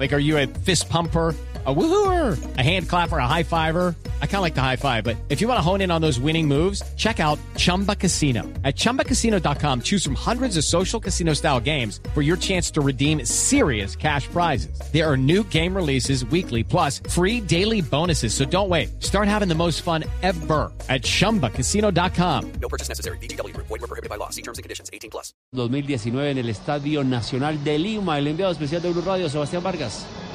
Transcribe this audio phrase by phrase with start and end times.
[0.00, 1.36] Like, are you a fist pumper?
[1.66, 3.94] A woohooer, a hand clapper, a high fiver.
[4.22, 6.00] I kind of like the high five, but if you want to hone in on
[6.00, 8.44] those winning moves, check out Chumba Casino.
[8.64, 13.26] At ChumbaCasino.com, choose from hundreds of social casino style games for your chance to redeem
[13.26, 14.80] serious cash prizes.
[14.90, 18.32] There are new game releases weekly, plus free daily bonuses.
[18.32, 19.02] So don't wait.
[19.02, 22.52] Start having the most fun ever at ChumbaCasino.com.
[22.52, 23.18] No purchase necessary.
[23.18, 23.54] BGW.
[23.54, 24.30] Void were prohibited by law.
[24.30, 24.88] See terms and conditions.
[24.94, 25.34] 18 plus.
[25.52, 28.18] 2019 en el Estadio Nacional de Lima.
[28.18, 29.89] El enviado especial de Blue Radio, Sebastián Vargas.
[29.90, 30.29] Yes.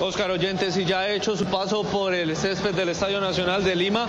[0.00, 3.74] Oscar Oyentes, y ya ha hecho su paso por el césped del Estadio Nacional de
[3.74, 4.06] Lima,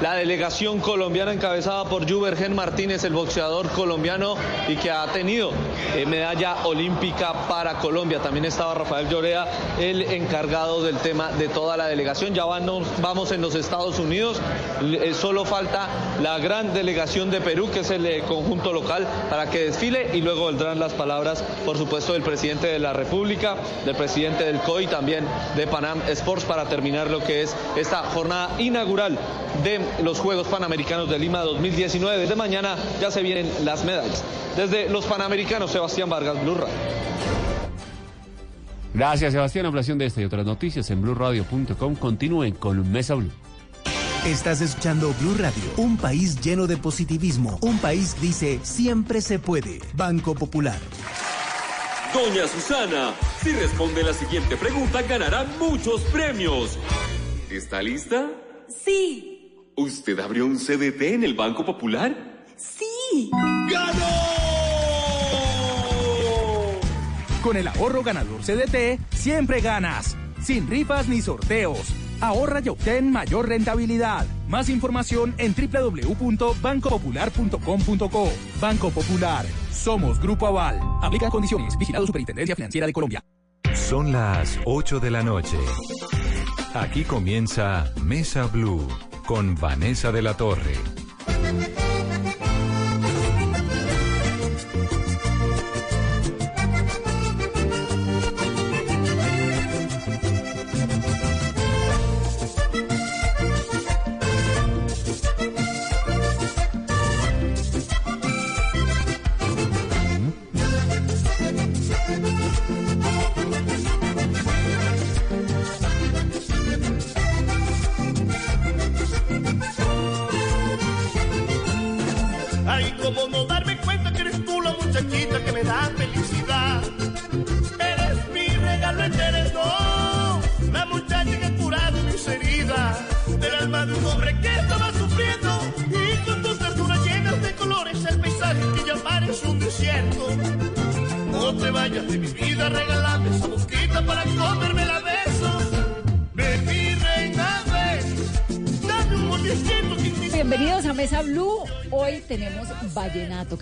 [0.00, 4.36] la delegación colombiana encabezada por Juvergen Martínez, el boxeador colombiano
[4.68, 5.50] y que ha tenido
[5.96, 8.20] eh, medalla olímpica para Colombia.
[8.20, 9.46] También estaba Rafael Llorea,
[9.80, 12.34] el encargado del tema de toda la delegación.
[12.34, 14.40] Ya vamos en los Estados Unidos,
[14.80, 15.88] eh, solo falta
[16.22, 20.20] la gran delegación de Perú, que es el eh, conjunto local, para que desfile y
[20.20, 24.86] luego vendrán las palabras, por supuesto, del presidente de la República, del presidente del COI,
[24.86, 29.18] también de Panam Sports para terminar lo que es esta jornada inaugural
[29.62, 32.18] de los Juegos Panamericanos de Lima 2019.
[32.18, 34.22] Desde mañana ya se vienen las medallas.
[34.56, 36.74] Desde los Panamericanos, Sebastián Vargas, Blue Radio.
[38.94, 39.66] Gracias, Sebastián.
[39.66, 41.94] Ampliación de esta y otras noticias en BlueRadio.com.
[41.96, 43.30] Continúen con Mesa Blue.
[44.26, 49.40] Estás escuchando Blue Radio, un país lleno de positivismo, un país que dice siempre se
[49.40, 49.80] puede.
[49.94, 50.78] Banco Popular.
[52.12, 56.78] Doña Susana, si responde la siguiente pregunta, ganará muchos premios.
[57.50, 58.30] ¿Está lista?
[58.68, 59.50] Sí.
[59.76, 62.44] ¿Usted abrió un CDT en el Banco Popular?
[62.56, 63.30] Sí.
[63.70, 64.06] ¡Ganó!
[67.42, 70.14] Con el ahorro ganador CDT, siempre ganas.
[70.44, 71.94] Sin rifas ni sorteos.
[72.22, 74.24] Ahorra y obtén mayor rentabilidad.
[74.48, 78.32] Más información en www.bancopopular.com.co.
[78.60, 79.44] Banco Popular.
[79.72, 80.78] Somos Grupo Aval.
[81.02, 81.76] Aplica condiciones.
[81.76, 83.24] Vigilado Superintendencia Financiera de Colombia.
[83.74, 85.58] Son las 8 de la noche.
[86.74, 88.86] Aquí comienza Mesa Blue
[89.26, 90.74] con Vanessa de la Torre.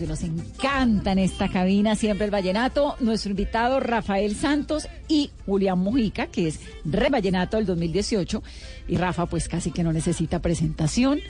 [0.01, 2.97] Que nos encanta en esta cabina, siempre el vallenato.
[3.01, 8.43] Nuestro invitado Rafael Santos y Julián Mujica, que es Re Vallenato del 2018.
[8.89, 11.21] Y Rafa, pues casi que no necesita presentación.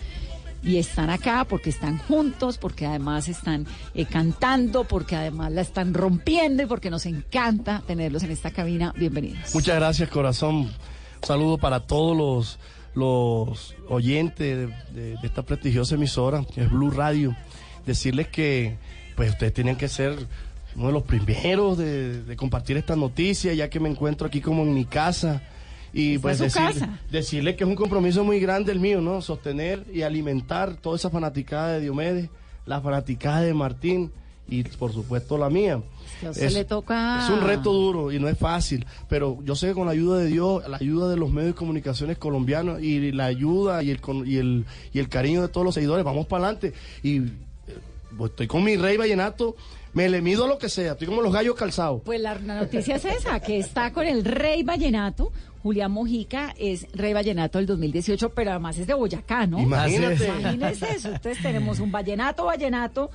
[0.63, 5.93] Y están acá porque están juntos, porque además están eh, cantando, porque además la están
[5.95, 8.93] rompiendo y porque nos encanta tenerlos en esta cabina.
[8.97, 9.55] Bienvenidos.
[9.55, 10.57] Muchas gracias, corazón.
[10.57, 10.71] Un
[11.27, 12.59] saludo para todos los,
[12.95, 14.67] los oyentes de,
[15.01, 17.35] de- de esta prestigiosa emisora, que es Blue Radio.
[17.87, 18.77] Decirles que
[19.17, 20.17] pues ustedes tienen que ser
[20.77, 24.63] uno de los primeros de, de compartir esta noticia, ya que me encuentro aquí como
[24.63, 25.43] en mi casa.
[25.93, 26.45] Y pues su
[27.11, 29.21] decirle, que es un compromiso muy grande el mío, ¿no?
[29.21, 32.31] Sostener y alimentar toda esa fanaticada de Diomedes,
[32.65, 34.13] la fanaticada de Martín
[34.49, 35.81] y por supuesto la mía.
[36.31, 39.75] Usted le toca- es un reto duro y no es fácil, pero yo sé que
[39.75, 43.25] con la ayuda de Dios, la ayuda de los medios de comunicaciones colombianos y la
[43.27, 46.45] ayuda y el, con- y el, y el cariño de todos los seguidores, vamos para
[46.45, 46.73] adelante.
[47.03, 47.23] Y
[48.17, 49.57] pues, estoy con mi rey vallenato,
[49.93, 52.03] me le mido a lo que sea, estoy como los gallos calzados.
[52.05, 55.33] Pues la, la noticia es esa, que está con el Rey Vallenato.
[55.63, 59.61] Julián Mojica es Rey Vallenato del 2018, pero además es de Boyacá, ¿no?
[59.61, 60.27] Imagínate.
[60.27, 61.09] Imagínese eso.
[61.09, 63.11] Entonces tenemos un Vallenato Vallenato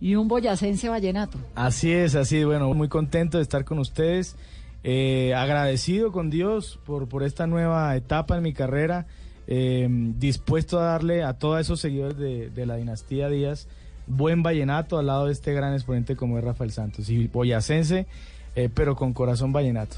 [0.00, 1.38] y un boyacense Vallenato.
[1.54, 4.36] Así es, así, bueno, muy contento de estar con ustedes,
[4.84, 9.06] eh, agradecido con Dios por, por esta nueva etapa en mi carrera,
[9.46, 13.68] eh, dispuesto a darle a todos esos seguidores de, de la dinastía Díaz
[14.06, 18.06] buen vallenato al lado de este gran exponente como es Rafael Santos, y boyacense,
[18.54, 19.96] eh, pero con corazón vallenato.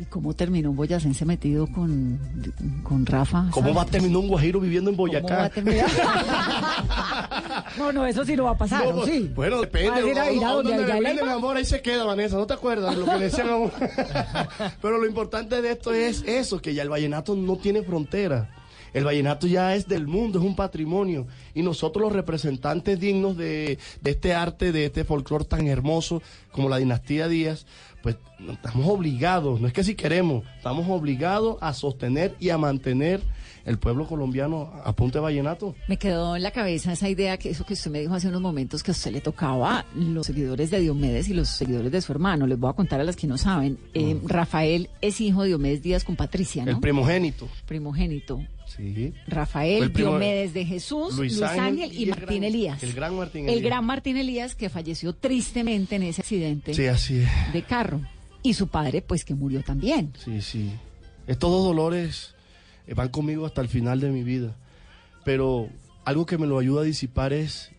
[0.00, 2.20] ¿Y cómo terminó un boyacense metido con,
[2.84, 3.46] con Rafa?
[3.50, 5.48] ¿Cómo va a terminar un guajiro viviendo en ¿Cómo va a Boyacá?
[5.50, 5.86] terminar?
[7.76, 9.30] No, no, eso sí no va a pasar, No, ¿o pues, sí?
[9.34, 9.90] Bueno, depende.
[9.90, 11.32] ¿Va a ir a donde Leiva?
[11.32, 12.36] amor, ahí se queda, Vanessa.
[12.36, 13.46] ¿No te acuerdas lo que le decían?
[14.82, 18.48] Pero lo importante de esto es eso, que ya el vallenato no tiene frontera.
[18.92, 21.26] El vallenato ya es del mundo, es un patrimonio.
[21.54, 26.68] Y nosotros los representantes dignos de, de este arte, de este folclore tan hermoso como
[26.68, 27.66] la dinastía Díaz,
[28.02, 28.16] pues
[28.48, 33.20] estamos obligados, no es que si queremos, estamos obligados a sostener y a mantener
[33.64, 35.74] el pueblo colombiano a punta de vallenato.
[35.88, 38.40] Me quedó en la cabeza esa idea que eso que usted me dijo hace unos
[38.40, 42.12] momentos que a usted le tocaba los seguidores de Diomedes y los seguidores de su
[42.12, 42.46] hermano.
[42.46, 43.78] Les voy a contar a las que no saben.
[43.92, 46.70] Eh, Rafael es hijo de Diomedes Díaz con Patricia, ¿no?
[46.70, 47.46] El primogénito.
[47.66, 48.40] primogénito.
[48.78, 49.12] Sí.
[49.26, 52.82] Rafael, Diomedes de Jesús, Luis, Luis Ángel, Ángel y, Martín gran- Elías.
[52.82, 53.64] el gran Martín El Elías.
[53.64, 57.52] gran Martín Elías que falleció tristemente en ese accidente Sí, así es.
[57.52, 58.00] de carro.
[58.42, 60.12] Y su padre, pues, que murió también.
[60.24, 60.70] Sí, sí.
[61.26, 62.34] Estos dos dolores
[62.86, 64.54] eh, van conmigo hasta el final de mi vida.
[65.24, 65.68] Pero
[66.04, 67.70] algo que me lo ayuda a disipar es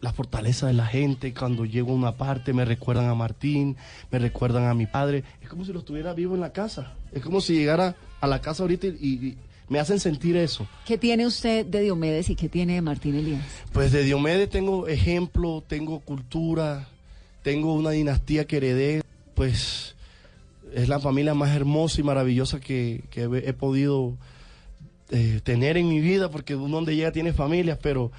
[0.00, 1.32] la fortaleza de la gente.
[1.32, 3.76] Cuando llego a una parte me recuerdan a Martín,
[4.10, 5.24] me recuerdan a mi padre.
[5.40, 6.94] Es como si lo estuviera vivo en la casa.
[7.12, 9.36] Es como si llegara a la casa ahorita y, y
[9.68, 10.66] me hacen sentir eso.
[10.84, 13.44] ¿Qué tiene usted de Diomedes y qué tiene de Martín Elías?
[13.72, 16.88] Pues de Diomedes tengo ejemplo, tengo cultura,
[17.42, 19.02] tengo una dinastía que heredé,
[19.34, 19.94] pues
[20.74, 24.16] es la familia más hermosa y maravillosa que, que he, he podido
[25.10, 28.10] eh, tener en mi vida, porque uno donde llega tiene familias, pero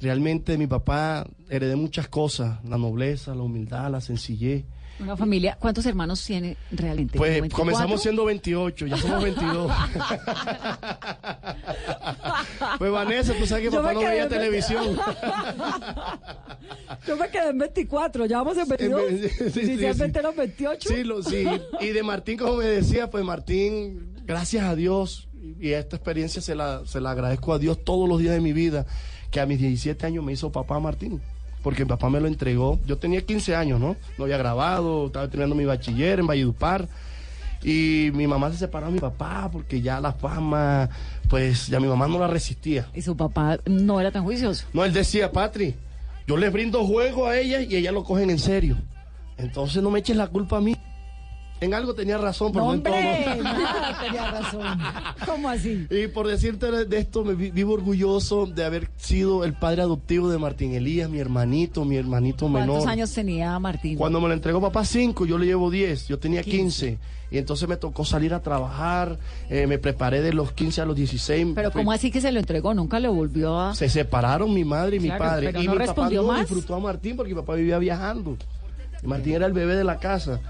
[0.00, 4.64] realmente mi papá heredé muchas cosas, la nobleza, la humildad, la sencillez.
[5.00, 7.18] Una familia, ¿cuántos hermanos tiene realmente?
[7.18, 7.64] Pues ¿Como 24?
[7.64, 9.72] comenzamos siendo 28, ya somos 22.
[12.78, 14.84] pues Vanessa, tú sabes que Yo papá no veía en- televisión.
[17.06, 19.02] Yo me quedé en 24, ya vamos en 22.
[19.10, 20.26] Sí, sí, Inicialmente sí.
[20.26, 20.88] eran 28.
[20.88, 21.44] Sí, lo, sí.
[21.80, 25.28] Y de Martín, como me decía, pues Martín, gracias a Dios,
[25.60, 28.52] y esta experiencia se la, se la agradezco a Dios todos los días de mi
[28.52, 28.86] vida,
[29.30, 31.20] que a mis 17 años me hizo papá Martín.
[31.64, 32.78] Porque mi papá me lo entregó.
[32.86, 33.96] Yo tenía 15 años, ¿no?
[34.18, 36.86] No había grabado, estaba terminando mi bachiller en Valledupar.
[37.64, 40.90] Y mi mamá se separó de mi papá porque ya la fama,
[41.30, 42.86] pues ya mi mamá no la resistía.
[42.94, 44.66] Y su papá no era tan juicioso.
[44.74, 45.74] No, él decía, Patri,
[46.26, 48.76] yo les brindo juego a ella y ellas lo cogen en serio.
[49.38, 50.76] Entonces no me eches la culpa a mí.
[51.64, 53.42] En algo tenía razón, pero No, no en todo.
[53.42, 54.62] nada tenía razón.
[55.26, 55.86] ¿Cómo así?
[55.90, 60.28] Y por decirte de esto, me vi- vivo orgulloso de haber sido el padre adoptivo
[60.30, 62.68] de Martín Elías, mi hermanito, mi hermanito menor.
[62.68, 63.96] ¿Cuántos años tenía Martín?
[63.96, 66.98] Cuando me lo entregó papá 5, yo le llevo 10, yo tenía 15.
[67.30, 69.18] Y entonces me tocó salir a trabajar,
[69.48, 71.48] eh, me preparé de los 15 a los 16.
[71.54, 72.74] Pero ¿cómo así que se lo entregó?
[72.74, 73.74] Nunca lo volvió a...
[73.74, 75.46] Se separaron mi madre y mi padre.
[75.46, 76.40] pero y no mi papá no más.
[76.40, 78.36] disfrutó a Martín porque mi papá vivía viajando.
[79.02, 80.40] Martín era el bebé de la casa.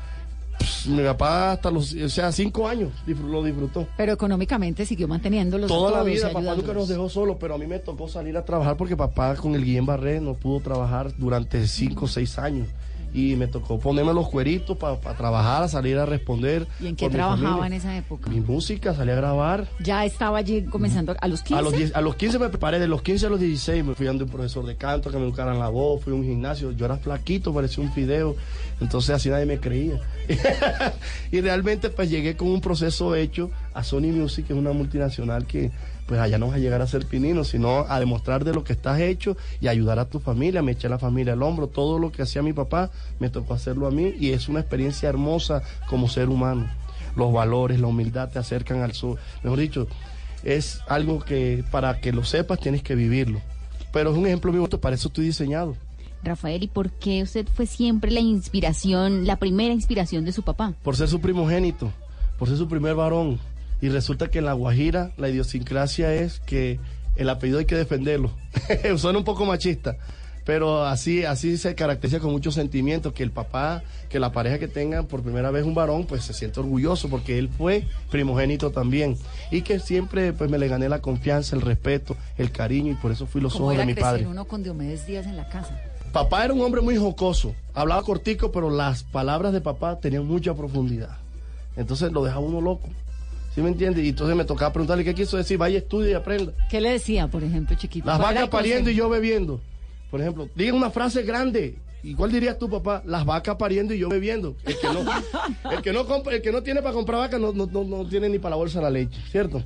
[0.65, 3.87] Pss, mi papá hasta los, o sea, cinco años lo disfrutó.
[3.97, 7.55] Pero económicamente siguió manteniéndolos a Toda la todos vida, papá nunca nos dejó solo, pero
[7.55, 10.61] a mí me tocó salir a trabajar porque papá con el Guillén Barré no pudo
[10.61, 12.69] trabajar durante cinco o seis años.
[13.15, 16.67] Y me tocó ponerme los cueritos para trabajar, a salir a responder.
[16.81, 18.29] ¿Y en qué trabajaba en esa época?
[18.29, 19.69] Mi música, salí a grabar.
[19.81, 21.55] Ya estaba allí comenzando a los 15.
[21.59, 23.95] A los, 10 a los 15 me preparé, de los 15 a los 16 me
[23.95, 26.73] fui dando un profesor de canto que me educaran la voz, fui a un gimnasio,
[26.73, 28.37] yo era flaquito, parecía un fideo,
[28.81, 30.01] entonces así nadie me creía.
[31.31, 35.47] y realmente pues llegué con un proceso hecho a Sony Music, que es una multinacional
[35.47, 35.71] que
[36.07, 38.73] pues allá no vas a llegar a ser pinino, sino a demostrar de lo que
[38.73, 41.99] estás hecho y ayudar a tu familia, me eché a la familia al hombro, todo
[41.99, 45.63] lo que hacía mi papá me tocó hacerlo a mí y es una experiencia hermosa
[45.89, 46.69] como ser humano.
[47.17, 49.19] Los valores, la humildad te acercan al sur.
[49.43, 49.87] Mejor dicho,
[50.43, 53.41] es algo que para que lo sepas tienes que vivirlo.
[53.93, 55.77] Pero es un ejemplo vivo, para eso estoy diseñado.
[56.25, 60.73] Rafael, ¿y por qué usted fue siempre la inspiración, la primera inspiración de su papá?
[60.83, 61.93] Por ser su primogénito,
[62.39, 63.39] por ser su primer varón.
[63.85, 66.81] Y resulta que en La Guajira la idiosincrasia es que
[67.17, 68.31] el apellido hay que defenderlo.
[68.97, 69.99] Suena un poco machista,
[70.47, 74.69] pero así, así se caracteriza con muchos sentimientos, que el papá, que la pareja que
[74.69, 79.19] tenga por primera vez un varón, pues se siente orgulloso porque él fue primogénito también.
[79.51, 83.13] Y que siempre pues me le gané la confianza, el respeto, el cariño y por
[83.13, 84.27] eso fui los ¿Cómo ojos de mi padre.
[84.27, 85.79] uno con Diomedes Díaz en la casa?
[86.11, 90.55] Papá era un hombre muy jocoso, hablaba cortico, pero las palabras de papá tenían mucha
[90.55, 91.19] profundidad.
[91.77, 92.89] Entonces lo dejaba uno loco.
[93.55, 94.03] ¿Sí me entiende?
[94.03, 96.53] Y entonces me tocaba preguntarle qué quiso decir, vaya, estudia y aprenda.
[96.71, 98.07] ¿Qué le decía, por ejemplo, chiquito?
[98.07, 99.61] Las ¿Cuál era vacas pariendo y yo bebiendo.
[100.11, 101.77] Por ejemplo, diga una frase grande.
[102.03, 103.03] ¿Y cuál dirías tú, papá?
[103.07, 104.57] Las vacas pariendo y yo bebiendo.
[104.65, 105.05] El que no,
[105.71, 108.07] el que no, compra- el que no tiene para comprar vacas no, no, no, no
[108.09, 109.63] tiene ni para la bolsa la leche, ¿cierto?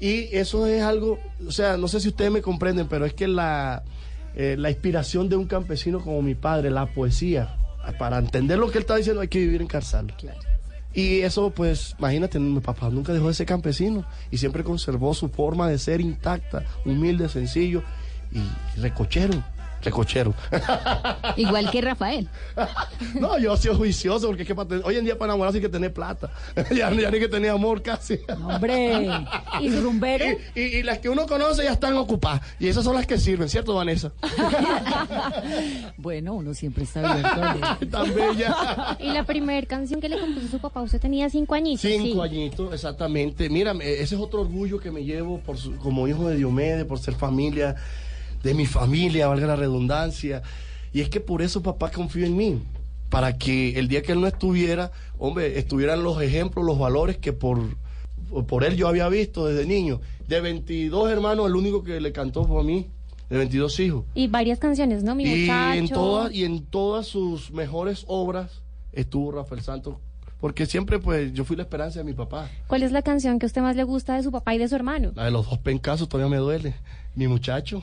[0.00, 3.28] Y eso es algo, o sea, no sé si ustedes me comprenden, pero es que
[3.28, 3.82] la,
[4.34, 7.56] eh, la inspiración de un campesino como mi padre, la poesía,
[7.98, 10.14] para entender lo que él está diciendo hay que vivir en Carzal.
[10.92, 15.28] Y eso, pues, imagínate, mi papá nunca dejó de ser campesino y siempre conservó su
[15.28, 17.82] forma de ser intacta, humilde, sencillo.
[18.32, 19.42] y recochero,
[19.82, 20.34] recochero.
[21.36, 22.28] Igual que Rafael.
[23.18, 25.68] No, yo soy juicioso porque es que para hoy en día para enamorarse hay que
[25.68, 26.30] tener plata.
[26.70, 28.18] ya, ya ni que tener amor casi.
[28.28, 29.08] Hombre,
[29.60, 30.24] ¿y rumbero?
[30.54, 32.40] Y, y- y las que uno conoce ya están ocupadas.
[32.58, 34.12] Y esas son las que sirven, ¿cierto, Vanessa?
[35.96, 37.86] Bueno, uno siempre está abierto.
[37.90, 38.96] Tan bella.
[39.00, 41.82] Y la primera canción que le compuso su papá, usted tenía cinco añitos.
[41.82, 42.30] Cinco sí.
[42.30, 43.48] añitos, exactamente.
[43.50, 46.98] Mira, ese es otro orgullo que me llevo por su- como hijo de Diomedes, por
[46.98, 47.76] ser familia
[48.42, 50.42] de mi familia, valga la redundancia.
[50.92, 52.62] Y es que por eso papá confío en mí,
[53.08, 57.32] para que el día que él no estuviera, hombre, estuvieran los ejemplos, los valores que
[57.32, 57.60] por,
[58.46, 60.00] por él yo había visto desde niño.
[60.28, 62.86] De 22 hermanos, el único que le cantó fue a mí,
[63.28, 64.04] de 22 hijos.
[64.14, 65.14] Y varias canciones, ¿no?
[65.14, 65.78] Mi Y muchacho.
[65.78, 69.96] en, todas, y en todas sus mejores obras estuvo Rafael Santos,
[70.40, 72.48] porque siempre pues yo fui la esperanza de mi papá.
[72.66, 74.68] ¿Cuál es la canción que a usted más le gusta de su papá y de
[74.68, 75.12] su hermano?
[75.14, 76.74] La de los dos pencasos todavía me duele.
[77.14, 77.82] Mi muchacho.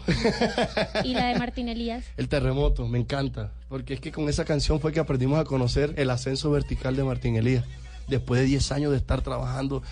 [1.03, 2.05] Y la de Martín Elías.
[2.15, 3.51] El terremoto, me encanta.
[3.67, 7.03] Porque es que con esa canción fue que aprendimos a conocer el ascenso vertical de
[7.03, 7.65] Martín Elías.
[8.07, 9.83] Después de 10 años de estar trabajando,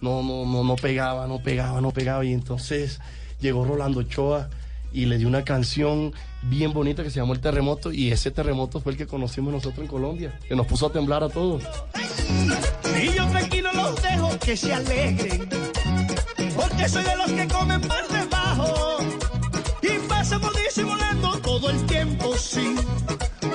[0.00, 2.24] no, no, no, no pegaba, no pegaba, no pegaba.
[2.24, 3.00] Y entonces
[3.40, 4.50] llegó Rolando Ochoa
[4.92, 6.12] y le dio una canción
[6.44, 7.92] bien bonita que se llamó El Terremoto.
[7.92, 11.22] Y ese terremoto fue el que conocimos nosotros en Colombia, que nos puso a temblar
[11.22, 11.62] a todos.
[13.02, 15.48] Y yo tranquilo los dejo que se alegren,
[16.56, 18.98] porque soy de los que comen por debajo
[19.82, 22.74] y pasamos disimulando todo el tiempo, sí,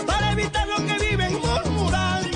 [0.05, 2.28] para evitar lo que viven murmurando.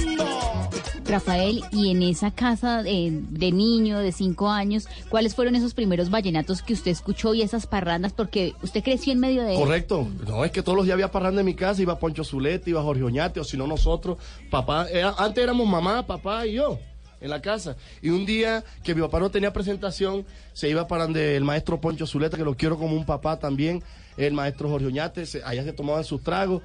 [1.18, 3.12] Rafael, y en esa casa de,
[3.52, 8.14] niño de cinco años, ¿cuáles fueron esos primeros vallenatos que usted escuchó y esas parrandas?
[8.14, 9.54] Porque usted creció en medio de...
[9.54, 10.08] Correcto.
[10.28, 12.82] No, es que todos los días había parranda en mi casa, iba Poncho Zuleta, iba
[12.82, 14.18] Jorge Oñate, o si no nosotros,
[14.50, 14.88] papá,
[15.20, 16.80] antes éramos mamá, papá y yo
[17.22, 17.76] en la casa.
[18.02, 21.80] Y un día que mi papá no tenía presentación, se iba para donde el maestro
[21.80, 23.84] Poncho Zuleta, que lo quiero como un papá también,
[24.18, 26.64] el maestro Jorge Oñate, se- allá se tomaban sus tragos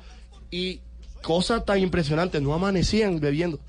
[0.51, 0.81] y
[1.23, 3.61] cosas tan impresionantes, no amanecían bebiendo.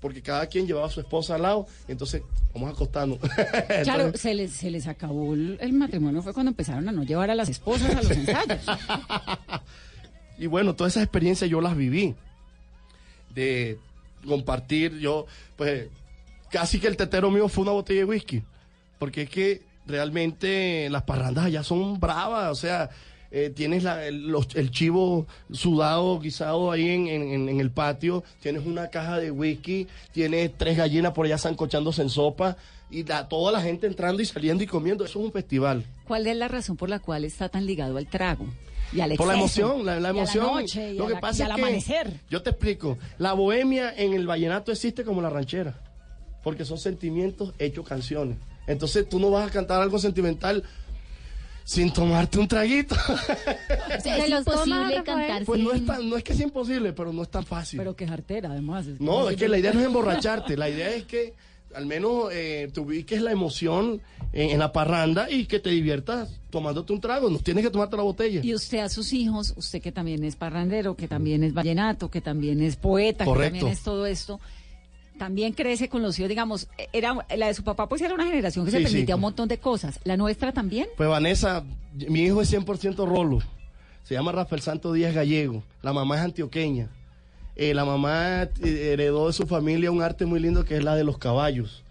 [0.00, 2.22] Porque cada quien llevaba a su esposa al lado, y entonces
[2.54, 3.18] vamos acostando.
[3.82, 7.30] Claro, se les, se les acabó el, el matrimonio fue cuando empezaron a no llevar
[7.30, 8.60] a las esposas a los ensayos.
[10.38, 12.14] Y bueno, todas esas experiencias yo las viví.
[13.34, 13.78] De
[14.26, 15.26] compartir, yo,
[15.56, 15.88] pues,
[16.50, 18.42] casi que el tetero mío fue una botella de whisky.
[18.98, 22.52] Porque es que realmente las parrandas allá son bravas.
[22.52, 22.90] O sea,
[23.30, 28.24] eh, tienes la- el, los- el chivo sudado, guisado ahí en, en- el patio.
[28.40, 29.86] Tienes una caja de whisky.
[30.12, 32.56] Tienes tres gallinas por allá zancochándose en sopa.
[32.90, 35.04] Y la- toda la gente entrando y saliendo y comiendo.
[35.04, 35.84] Eso es un festival.
[36.06, 38.46] ¿Cuál es la razón por la cual está tan ligado al trago?
[38.90, 40.46] Y al Por la emoción, la, la y a emoción.
[40.46, 42.20] noche, y Lo a que la- pasa y al es que amanecer.
[42.30, 45.78] yo te explico, la bohemia en el vallenato existe como la ranchera,
[46.42, 48.38] porque son sentimientos hechos canciones.
[48.66, 50.64] Entonces tú no vas a cantar algo sentimental
[51.68, 52.94] sin tomarte un traguito.
[52.94, 56.94] O sea, ¿Se es imposible cantar Pues no es, tan- no es que es imposible,
[56.94, 57.76] pero no es tan fácil.
[57.76, 58.86] Pero que jartera, además.
[58.98, 61.34] No, es que la idea no es emborracharte, la idea es que
[61.74, 64.00] al menos eh, te ubiques la emoción
[64.32, 67.98] en, en la parranda y que te diviertas tomándote un trago, no tienes que tomarte
[67.98, 68.40] la botella.
[68.42, 72.22] Y usted a sus hijos, usted que también es parrandero, que también es vallenato, que
[72.22, 74.40] también es poeta, que también es todo esto,
[75.18, 78.64] también crece con los hijos, digamos, era la de su papá pues era una generación
[78.64, 78.84] que se sí.
[78.84, 80.00] permitía un montón de cosas.
[80.04, 80.88] ¿La nuestra también?
[80.96, 81.64] Pues Vanessa,
[82.08, 83.40] mi hijo es 100% rolo.
[84.04, 85.62] Se llama Rafael Santo Díaz Gallego.
[85.82, 86.88] La mamá es antioqueña.
[87.56, 90.94] Eh, la mamá eh, heredó de su familia un arte muy lindo que es la
[90.94, 91.84] de los caballos.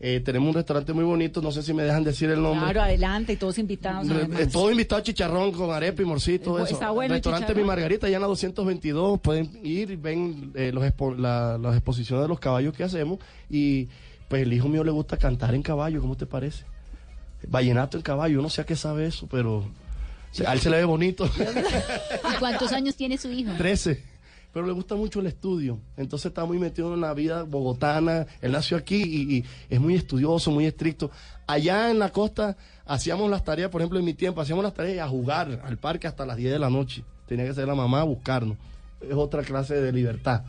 [0.00, 2.60] Eh, tenemos un restaurante muy bonito, no sé si me dejan decir el nombre.
[2.66, 4.08] Claro, adelante, y todos invitados.
[4.08, 4.40] Además.
[4.40, 6.74] eh, todo invitado a chicharrón con arepa y morcito, Eh, eso.
[6.74, 7.52] está bueno el Restaurante.
[7.54, 11.74] Mi Margarita, allá en la 222, pueden ir y ven eh, los expo- la- las
[11.74, 13.18] exposiciones de los caballos que hacemos.
[13.50, 13.88] Y
[14.28, 16.64] pues el hijo mío le gusta cantar en caballo, ¿cómo te parece?
[17.48, 19.64] Vallenato en caballo, yo no sé a qué sabe eso, pero
[20.46, 21.24] a él se le ve bonito.
[22.32, 23.50] ¿Y cuántos años tiene su hijo?
[23.58, 24.00] 13.
[24.58, 25.78] Pero le gusta mucho el estudio.
[25.96, 28.26] Entonces está muy metido en la vida bogotana.
[28.40, 31.12] Él nació aquí y, y es muy estudioso, muy estricto.
[31.46, 35.06] Allá en la costa hacíamos las tareas, por ejemplo, en mi tiempo, hacíamos las tareas
[35.06, 37.04] a jugar al parque hasta las 10 de la noche.
[37.28, 38.56] Tenía que ser la mamá a buscarnos.
[39.00, 40.42] Es otra clase de libertad.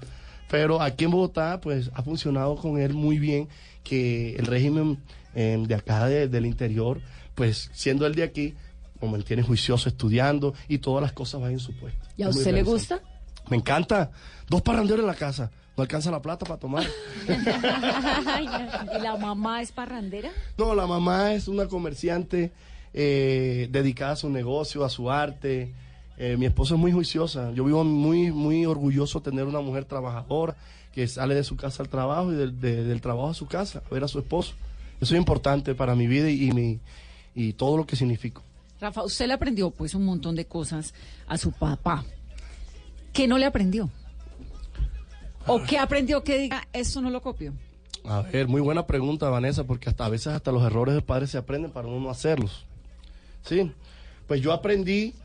[0.50, 3.48] Pero aquí en Bogotá, pues ha funcionado con él muy bien,
[3.84, 4.98] que el régimen
[5.36, 7.00] eh, de acá de- del interior,
[7.36, 8.56] pues siendo él de aquí,
[9.00, 12.08] lo mantiene juicioso estudiando y todas las cosas van en su puesto.
[12.18, 13.01] ¿Y a usted le gusta?
[13.50, 14.12] Me encanta.
[14.50, 15.51] Dos parranderos en la casa.
[15.77, 16.84] No alcanza la plata para tomar.
[17.27, 20.29] ¿Y la mamá es parrandera?
[20.58, 22.51] No, la mamá es una comerciante
[22.94, 25.74] eh, dedicada a su negocio, a su arte.
[26.18, 27.51] Eh, mi esposa es muy juiciosa.
[27.53, 30.56] Yo vivo muy, muy orgulloso de tener una mujer trabajadora
[30.94, 33.82] que sale de su casa al trabajo y del, de- del trabajo a su casa
[33.89, 34.53] a ver a su esposo.
[35.00, 36.79] Eso es importante para mi vida y, y mi,
[37.36, 38.41] y todo lo que significo.
[38.82, 40.94] Rafa, usted le aprendió pues un montón de cosas
[41.27, 42.03] a su papá.
[43.20, 43.90] ¿Qué no le aprendió?
[45.46, 47.52] ¿O qué aprendió que diga, esto no lo copio?
[48.06, 51.32] A ver, muy buena pregunta, Vanessa, porque hasta a veces hasta los errores de padres
[51.32, 52.66] se aprenden para uno no hacerlos.
[53.44, 53.74] Sí,
[54.26, 55.16] pues yo aprendí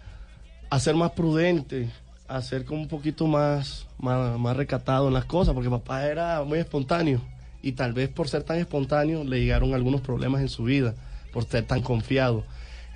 [0.71, 1.89] a ser más prudente,
[2.27, 6.43] a ser como un poquito más, más, más recatado en las cosas, porque papá era
[6.43, 7.21] muy espontáneo
[7.63, 10.97] y tal vez por ser tan espontáneo le llegaron algunos problemas en su vida,
[11.33, 12.43] por ser tan confiado.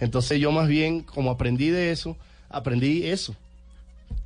[0.01, 2.17] Entonces yo más bien, como aprendí de eso,
[2.49, 3.37] aprendí eso,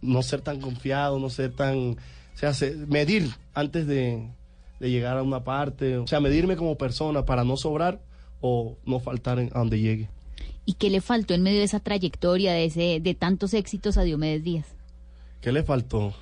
[0.02, 1.96] no ser tan confiado, no ser tan, o
[2.36, 4.28] sea, se- medir antes de,
[4.80, 8.00] de llegar a una parte, o sea, medirme como persona para no sobrar
[8.40, 10.08] o no faltar en- a donde llegue.
[10.64, 14.02] ¿Y qué le faltó en medio de esa trayectoria, de, ese, de tantos éxitos a
[14.02, 14.66] Diomedes Díaz?
[15.40, 16.14] ¿Qué le faltó?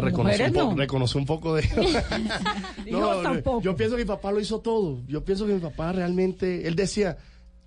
[0.00, 0.76] Reconocí, Mujeres un poco, no.
[0.76, 1.62] reconocí un poco de...
[3.22, 3.60] Tampoco.
[3.62, 5.00] yo pienso que mi papá lo hizo todo.
[5.08, 6.66] Yo pienso que mi papá realmente...
[6.68, 7.16] Él decía,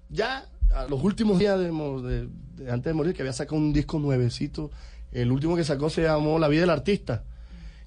[0.10, 2.28] ya a los últimos días de,
[2.70, 4.72] antes de morir, que había sacado un disco nuevecito.
[5.12, 7.24] El último que sacó se llamó La vida del artista.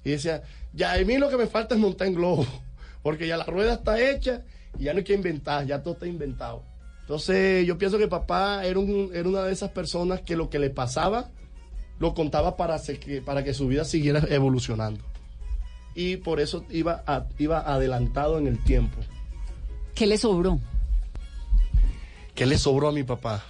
[0.03, 2.45] Y decía, ya a mí lo que me falta es montar en globo.
[3.03, 4.41] Porque ya la rueda está hecha
[4.79, 6.63] y ya no hay que inventar, ya todo está inventado.
[7.01, 10.57] Entonces yo pienso que papá era, un- era una de esas personas que lo que
[10.59, 11.29] le pasaba
[11.99, 15.01] lo contaba para, que, para que su vida siguiera evolucionando.
[15.95, 17.03] Y por eso iba,
[17.37, 18.97] iba adelantado en el tiempo.
[19.93, 20.59] ¿Qué le sobró?
[22.35, 23.43] ¿Qué le sobró a mi papá?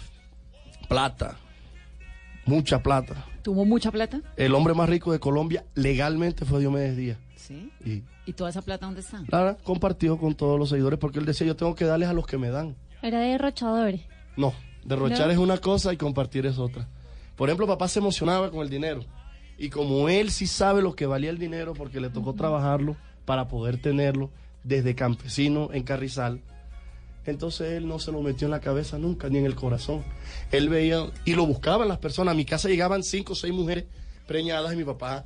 [0.89, 1.37] Plata.
[2.45, 3.25] Mucha plata.
[3.41, 4.21] ¿Tuvo mucha plata?
[4.35, 7.17] El hombre más rico de Colombia legalmente fue Diomedes Díaz.
[7.35, 7.71] Sí.
[7.85, 9.21] Y ¿Y toda esa plata dónde está?
[9.27, 12.25] Lara compartió con todos los seguidores porque él decía, yo tengo que darles a los
[12.25, 12.75] que me dan.
[13.01, 13.95] Era derrochador.
[14.37, 14.53] No,
[14.85, 15.33] derrochar No.
[15.33, 16.87] es una cosa y compartir es otra.
[17.35, 19.03] Por ejemplo, papá se emocionaba con el dinero.
[19.57, 23.47] Y como él sí sabe lo que valía el dinero porque le tocó trabajarlo para
[23.49, 24.31] poder tenerlo
[24.63, 26.41] desde campesino en Carrizal,
[27.25, 30.03] entonces él no se lo metió en la cabeza nunca, ni en el corazón.
[30.51, 32.34] Él veía y lo buscaban las personas.
[32.34, 33.86] A mi casa llegaban cinco o seis mujeres
[34.27, 35.25] preñadas y mi papá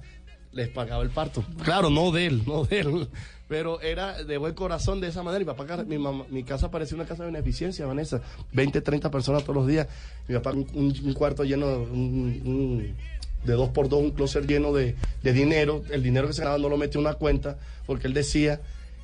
[0.51, 1.43] les pagaba el parto.
[1.63, 3.07] Claro, no de él, no de él.
[3.47, 5.39] Pero era de buen corazón de esa manera.
[5.39, 5.83] Mi papá,
[6.29, 8.21] mi, casa parecía una casa de beneficencia, Vanessa.
[8.51, 9.87] 20, 30 personas todos los días.
[10.27, 12.95] Mi papá, un, cuarto lleno, un-
[13.45, 15.83] de dos por dos, un closet lleno de, de dinero.
[15.91, 18.59] El dinero que se ganaba no lo metía en una cuenta porque él decía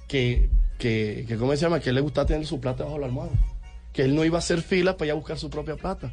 [0.08, 1.80] que, que, que, ¿cómo se llama?
[1.80, 3.32] Que él le gustaba tener su plata bajo la almohada.
[3.92, 6.12] Que él no iba a hacer fila para ir a buscar su propia plata.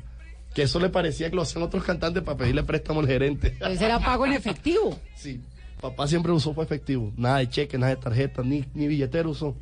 [0.55, 3.49] Que eso le parecía que lo hacían otros cantantes para pedirle préstamo al gerente.
[3.49, 4.99] Entonces era pago en efectivo.
[5.17, 5.41] Sí.
[5.81, 7.11] Papá siempre usó fue efectivo.
[7.17, 9.57] Nada de cheque, nada de tarjeta, ni, ni billetero usó.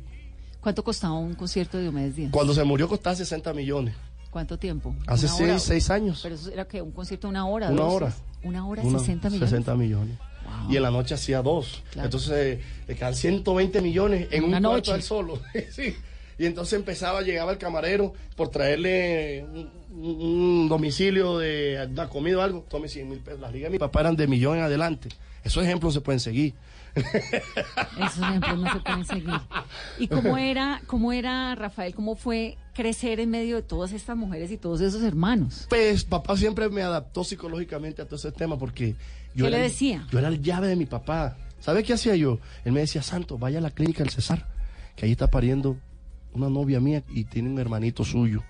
[0.59, 2.31] ¿Cuánto costaba un concierto de Diomedes Díaz?
[2.31, 3.95] Cuando se murió costaba 60 millones.
[4.29, 4.95] ¿Cuánto tiempo?
[5.07, 5.59] Hace ¿Una seis, hora?
[5.59, 6.19] seis años.
[6.21, 7.69] Pero eso era que un concierto de una hora.
[7.69, 8.13] Una dos hora.
[8.43, 9.49] Una hora, Una- 60 millones.
[9.49, 10.17] 60 millones.
[10.69, 11.83] Y en la noche hacía dos.
[11.91, 12.05] Claro.
[12.07, 14.91] Entonces le quedan 120 millones en Una un noche.
[14.91, 15.39] cuarto al solo.
[15.71, 15.95] sí.
[16.37, 19.45] Y entonces empezaba, llegaba el camarero por traerle
[19.91, 22.65] un, domicilio de una comida o algo.
[22.69, 23.41] Tome 100 mil pesos.
[23.41, 25.09] Las ligas de mi papá eran de millón en adelante.
[25.43, 26.53] Esos ejemplos se pueden seguir.
[26.95, 29.33] Esos ejemplos no se pueden seguir.
[29.99, 34.51] ¿Y cómo era, cómo era, Rafael, cómo fue crecer en medio de todas estas mujeres
[34.51, 35.65] y todos esos hermanos?
[35.69, 38.95] Pues papá siempre me adaptó psicológicamente a todo ese tema porque
[39.35, 40.07] yo ¿Qué era le decía?
[40.09, 41.35] yo era el llave de mi papá.
[41.59, 42.39] ¿Sabe qué hacía yo?
[42.63, 44.45] Él me decía, Santo, vaya a la clínica del César,
[44.95, 45.75] que ahí está pariendo
[46.33, 48.43] una novia mía y tiene un hermanito suyo.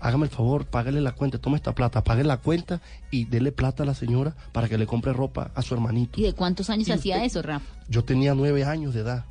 [0.00, 3.82] Hágame el favor, págale la cuenta, tome esta plata, pague la cuenta y dele plata
[3.82, 6.18] a la señora para que le compre ropa a su hermanito.
[6.18, 7.66] ¿Y de cuántos años Y hacía usted- eso, Rafa?
[7.88, 9.26] Yo tenía nueve años de edad.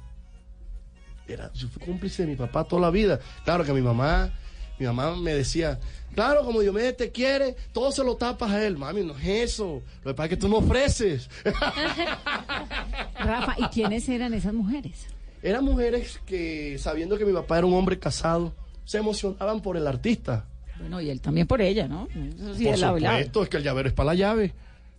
[1.31, 3.19] Era, yo fui cómplice de mi papá toda la vida.
[3.43, 4.31] Claro que mi mamá,
[4.79, 5.79] mi mamá me decía,
[6.13, 8.77] claro, como Diomedes te quiere, todo se lo tapas a él.
[8.77, 9.81] Mami, no es eso.
[10.03, 11.29] Lo que pasa es que tú no ofreces.
[13.19, 15.07] Rafa, ¿y quiénes eran esas mujeres?
[15.43, 18.53] Eran mujeres que, sabiendo que mi papá era un hombre casado,
[18.85, 20.45] se emocionaban por el artista.
[20.79, 22.07] Bueno, y él también por ella, ¿no?
[22.09, 22.97] Eso sí, por lado.
[22.97, 24.53] supuesto, es que el llavero es para la llave.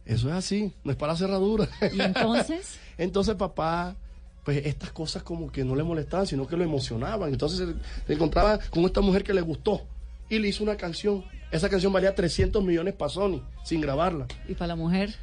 [0.04, 1.68] Eso es así, no es para la cerradura.
[1.92, 2.78] ¿Y entonces?
[2.98, 3.96] Entonces papá,
[4.44, 7.32] pues estas cosas como que no le molestaban, sino que lo emocionaban.
[7.32, 9.82] Entonces se, se encontraba con esta mujer que le gustó
[10.28, 11.24] y le hizo una canción.
[11.50, 14.26] Esa canción valía 300 millones para Sony, sin grabarla.
[14.48, 15.14] ¿Y para la mujer?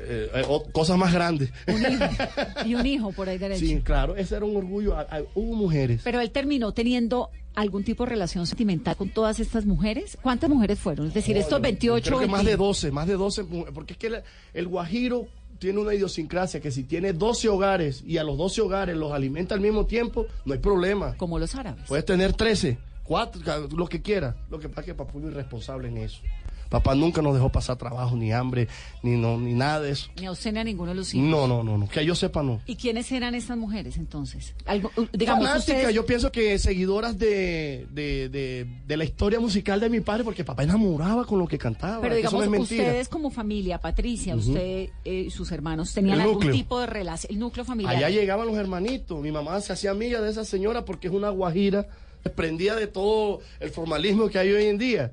[0.00, 1.50] Eh, eh, o- cosas más grandes.
[1.68, 2.04] Un hijo.
[2.66, 3.60] Y un hijo por ahí derecho.
[3.64, 4.96] Sí, claro, ese era un orgullo.
[5.36, 6.00] Hubo mujeres.
[6.02, 10.18] Pero él terminó teniendo algún tipo de relación sentimental con todas estas mujeres.
[10.20, 11.06] ¿Cuántas mujeres fueron?
[11.06, 12.50] Es decir, estos 28 Creo que más 20.
[12.50, 14.22] de 12, más de 12, mu- porque es que
[14.54, 15.28] el guajiro
[15.64, 19.54] tiene una idiosincrasia que si tiene 12 hogares y a los 12 hogares los alimenta
[19.54, 21.16] al mismo tiempo, no hay problema.
[21.16, 21.84] Como los árabes.
[21.88, 24.36] Puedes tener 13, 4, lo que quieras.
[24.50, 26.20] Lo que pasa es que papá es irresponsable en eso.
[26.74, 28.66] Papá nunca nos dejó pasar trabajo, ni hambre,
[29.04, 30.08] ni, no, ni nada de eso.
[30.18, 31.24] Ni a usted ni a ninguno de los hijos.
[31.28, 31.88] No, no, no, no.
[31.88, 32.60] Que yo sepa, no.
[32.66, 34.56] ¿Y quiénes eran estas mujeres entonces?
[34.66, 39.78] Algo, digamos, Fanática, ustedes- yo pienso que seguidoras de, de, de, de la historia musical
[39.78, 42.00] de mi padre, porque papá enamoraba con lo que cantaba.
[42.00, 46.14] Pero que eso digamos, no es ustedes como familia, Patricia, usted y sus hermanos, ¿tenían
[46.16, 46.52] El algún núcleo.
[46.54, 47.32] tipo de relación?
[47.32, 47.94] El núcleo familiar.
[47.94, 49.20] Allá llegaban los hermanitos.
[49.22, 51.86] Mi mamá se hacía amiga de esa señora porque es una guajira,
[52.24, 55.12] desprendida de todo el formalismo que hay hoy en día.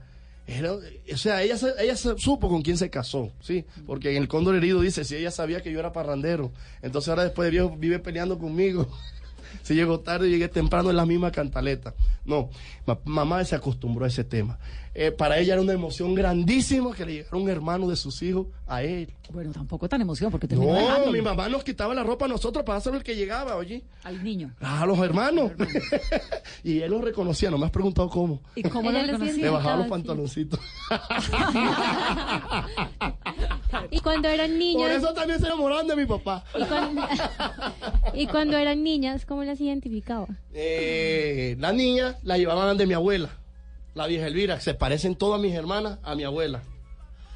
[1.13, 3.65] O sea, ella, ella supo con quién se casó, ¿sí?
[3.85, 7.23] Porque en el Cóndor Herido dice, si ella sabía que yo era parrandero, entonces ahora
[7.23, 8.87] después de viejo vive peleando conmigo.
[9.63, 11.93] si llegó tarde, llegué temprano en la misma cantaleta.
[12.25, 12.49] No,
[12.85, 14.59] ma- mamá se acostumbró a ese tema.
[14.93, 18.47] Eh, para ella era una emoción grandísima que le llegara un hermano de sus hijos
[18.67, 19.13] a él.
[19.31, 22.27] Bueno, tampoco tan emoción porque terminó No, dejándolo mi mamá nos quitaba la ropa a
[22.27, 23.83] nosotros para hacer el que llegaba, oye.
[24.03, 24.53] al niño.
[24.59, 25.53] A los hermanos.
[26.63, 28.41] y él los reconocía, no me has preguntado cómo.
[28.55, 29.45] ¿Y cómo lo los reconocía?
[29.45, 30.59] Le bajaba los pantaloncitos.
[33.89, 34.89] Y cuando eran niñas.
[34.89, 36.43] Por eso también se enamoraron de mi papá.
[36.57, 37.01] Y cuando,
[38.13, 40.27] y cuando eran niñas, ¿cómo las identificaba?
[40.53, 43.29] Eh, la niña la llevaban de mi abuela,
[43.93, 44.59] la vieja Elvira.
[44.59, 46.61] Se parecen todas mis hermanas a mi abuela.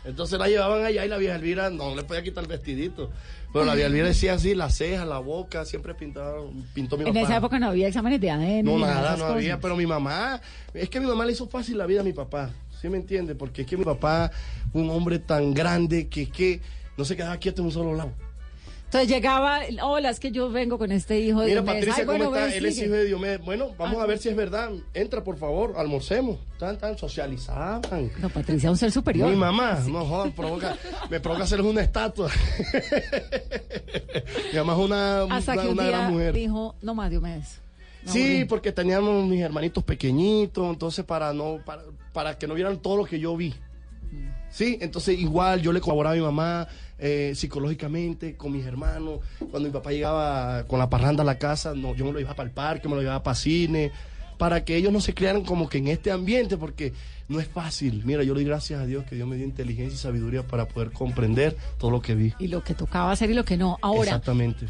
[0.06, 3.10] Entonces la llevaban allá y la vieja Elvira no le podía quitar el vestidito.
[3.52, 6.42] Pero la vieja Elvira decía así, las cejas, la boca, siempre pintaba,
[6.76, 7.22] pintó mi En papá.
[7.22, 8.66] esa época no había exámenes de ADN.
[8.66, 9.32] No, nada, no cosas.
[9.32, 10.40] había, pero mi mamá,
[10.76, 13.34] es que mi mamá le hizo fácil la vida a mi papá, ¿sí me entiende?
[13.34, 14.30] Porque es que mi papá,
[14.74, 16.62] un hombre tan grande que es que
[16.98, 18.12] no se quedaba quieto en un solo lado.
[18.96, 21.80] Entonces llegaba, hola, es que yo vengo con este hijo de Mira, Diomedes.
[21.86, 22.48] Patricia, Ay, bueno, ¿cómo está?
[22.48, 23.42] ven, Él es hijo de Diomedes.
[23.44, 24.04] Bueno, vamos Ah.
[24.04, 24.72] a ver si es verdad.
[24.94, 26.38] Entra, por favor, almorcemos.
[26.58, 27.82] Tan, tan socializaban.
[28.20, 29.30] No, Patricia, un ser superior.
[29.30, 30.78] Mi mamá, no jodan, provoca,
[31.10, 32.30] me provoca hacerles una estatua.
[34.56, 36.34] mamá es una, Hasta una, que un una gran día mujer.
[36.34, 37.60] dijo, no más Diomedes.
[38.06, 41.82] Me Sí, porque teníamos mis hermanitos pequeñitos, entonces para no para,
[42.14, 43.54] para que no vieran todo lo que yo vi.
[44.50, 49.20] Sí, entonces igual yo le colaboraba a mi mamá eh, psicológicamente, con mis hermanos.
[49.52, 52.36] Cuando mi papá llegaba con la parranda a la casa, no, yo me lo llevaba
[52.38, 53.92] para el parque, me lo llevaba para cine,
[54.38, 56.94] para que ellos no se crearan como que en este ambiente, porque
[57.28, 58.04] no es fácil.
[58.06, 60.68] Mira, yo le doy gracias a Dios que Dios me dio inteligencia y sabiduría para
[60.68, 62.34] poder comprender todo lo que vi.
[62.40, 63.78] Y lo que tocaba hacer y lo que no.
[63.82, 64.68] Ahora, Exactamente.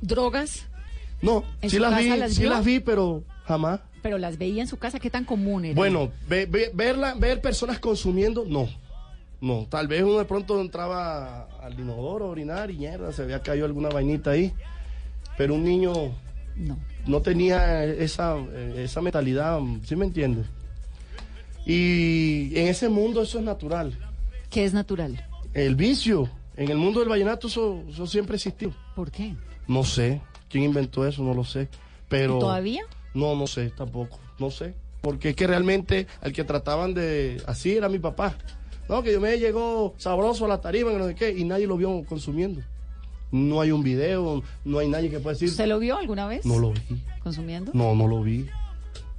[0.00, 0.66] drogas,
[1.20, 2.50] No, ¿En sí las vi, las sí vio?
[2.50, 3.80] las vi, pero jamás.
[4.02, 5.74] pero las veía en su casa, ¿qué tan común era?
[5.74, 8.68] Bueno, ve- ve- verla, ver personas consumiendo, no.
[9.40, 13.40] No, tal vez uno de pronto entraba al inodoro a orinar y mierda, se había
[13.40, 14.52] caído alguna vainita ahí.
[15.36, 15.92] Pero un niño
[16.56, 20.46] no, no tenía esa, eh, esa mentalidad, ¿sí me entiendes?
[21.64, 23.96] Y en ese mundo eso es natural.
[24.50, 25.24] ¿Qué es natural?
[25.54, 28.72] El vicio, en el mundo del vallenato eso, eso siempre existió.
[28.96, 29.36] ¿Por qué?
[29.68, 31.68] No sé, quién inventó eso, no lo sé.
[32.08, 32.38] Pero...
[32.38, 32.82] ¿Y todavía?
[33.14, 34.74] No, no sé tampoco, no sé.
[35.00, 37.40] Porque es que realmente al que trataban de...
[37.46, 38.36] Así era mi papá.
[38.88, 41.66] No, que yo me llegó sabroso a la tarima, que no sé qué, y nadie
[41.66, 42.62] lo vio consumiendo.
[43.30, 45.50] No hay un video, no hay nadie que pueda decir...
[45.50, 46.46] ¿Usted lo vio alguna vez?
[46.46, 47.02] No lo vi.
[47.22, 47.72] ¿Consumiendo?
[47.74, 48.46] No, no lo vi.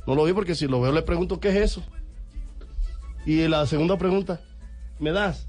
[0.07, 1.83] No lo vi porque si lo veo le pregunto qué es eso.
[3.25, 4.41] Y la segunda pregunta,
[4.97, 5.47] ¿me das?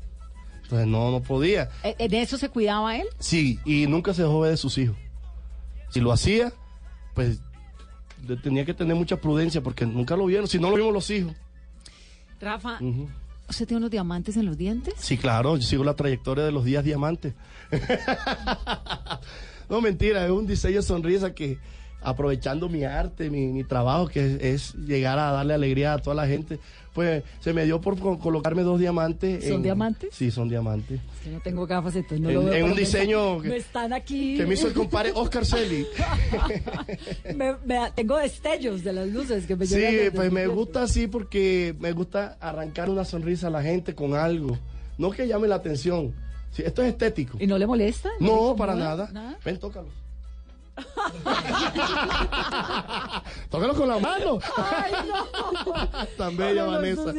[0.64, 1.70] Entonces no, no podía.
[1.82, 3.06] ¿Eh, eh, ¿De eso se cuidaba él?
[3.18, 4.96] Sí, y nunca se dejó ver de sus hijos.
[5.88, 6.52] Si lo hacía,
[7.14, 7.40] pues
[8.42, 10.46] tenía que tener mucha prudencia porque nunca lo vieron.
[10.46, 11.34] Si no lo vimos los hijos.
[12.38, 12.78] Rafa.
[13.50, 14.94] ¿Usted tiene unos diamantes en los dientes?
[14.96, 17.34] Sí, claro, yo sigo la trayectoria de los días diamantes.
[19.68, 21.58] no, mentira, es un diseño sonrisa que
[22.02, 26.16] aprovechando mi arte, mi, mi trabajo, que es, es llegar a darle alegría a toda
[26.16, 26.58] la gente,
[26.94, 29.44] pues se me dio por co- colocarme dos diamantes.
[29.44, 30.10] ¿Son en- diamantes?
[30.12, 30.98] Sí, son diamantes.
[31.18, 32.54] Es que no tengo gafas, entonces no En- lo veo.
[32.54, 34.36] en un diseño que- Me están aquí.
[34.36, 35.86] Que me hizo el compadre Oscar Celi.
[37.36, 39.82] Me- me- tengo destellos de las luces que me Sí,
[40.14, 44.58] pues me gusta así porque me gusta arrancar una sonrisa a la gente con algo.
[44.98, 46.12] No que llame la atención.
[46.50, 47.38] Sí, esto es estético.
[47.40, 48.08] ¿Y no le molesta?
[48.18, 49.08] le No, para nada.
[49.12, 49.38] ¿Nada?
[49.44, 49.88] Ven, tócalo.
[53.50, 54.38] Tócalo con la mano.
[54.56, 55.26] Ay, no.
[56.16, 57.12] Tan bella, No, no, Vanessa.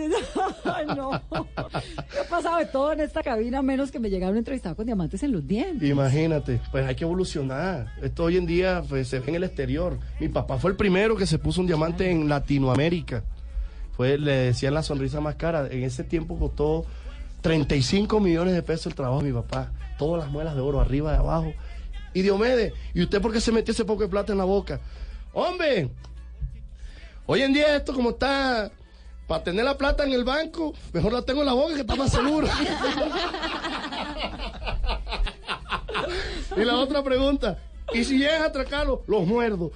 [0.66, 1.12] Ay, no.
[1.32, 5.22] Yo he pasado de todo en esta cabina, menos que me llegaron entrevistados con diamantes
[5.24, 5.90] en los dientes.
[5.90, 7.92] Imagínate, pues hay que evolucionar.
[8.02, 10.00] Esto hoy en día pues, se ve en el exterior.
[10.20, 13.24] Mi papá fue el primero que se puso un diamante en Latinoamérica.
[13.96, 15.68] Fue, le decían la sonrisa más cara.
[15.70, 16.86] En ese tiempo costó
[17.42, 19.72] 35 millones de pesos el trabajo de mi papá.
[19.98, 21.54] Todas las muelas de oro, arriba y abajo.
[22.14, 24.80] Y Diomedes, ¿y usted por qué se metió ese poco de plata en la boca?
[25.34, 25.90] Hombre,
[27.26, 28.72] hoy en día esto como está,
[29.28, 31.96] para tener la plata en el banco, mejor la tengo en la boca que está
[31.96, 32.48] más seguro.
[36.58, 37.60] Y la otra pregunta,
[37.94, 39.04] ¿y si llegas a atracarlo?
[39.08, 39.72] Los muerdo.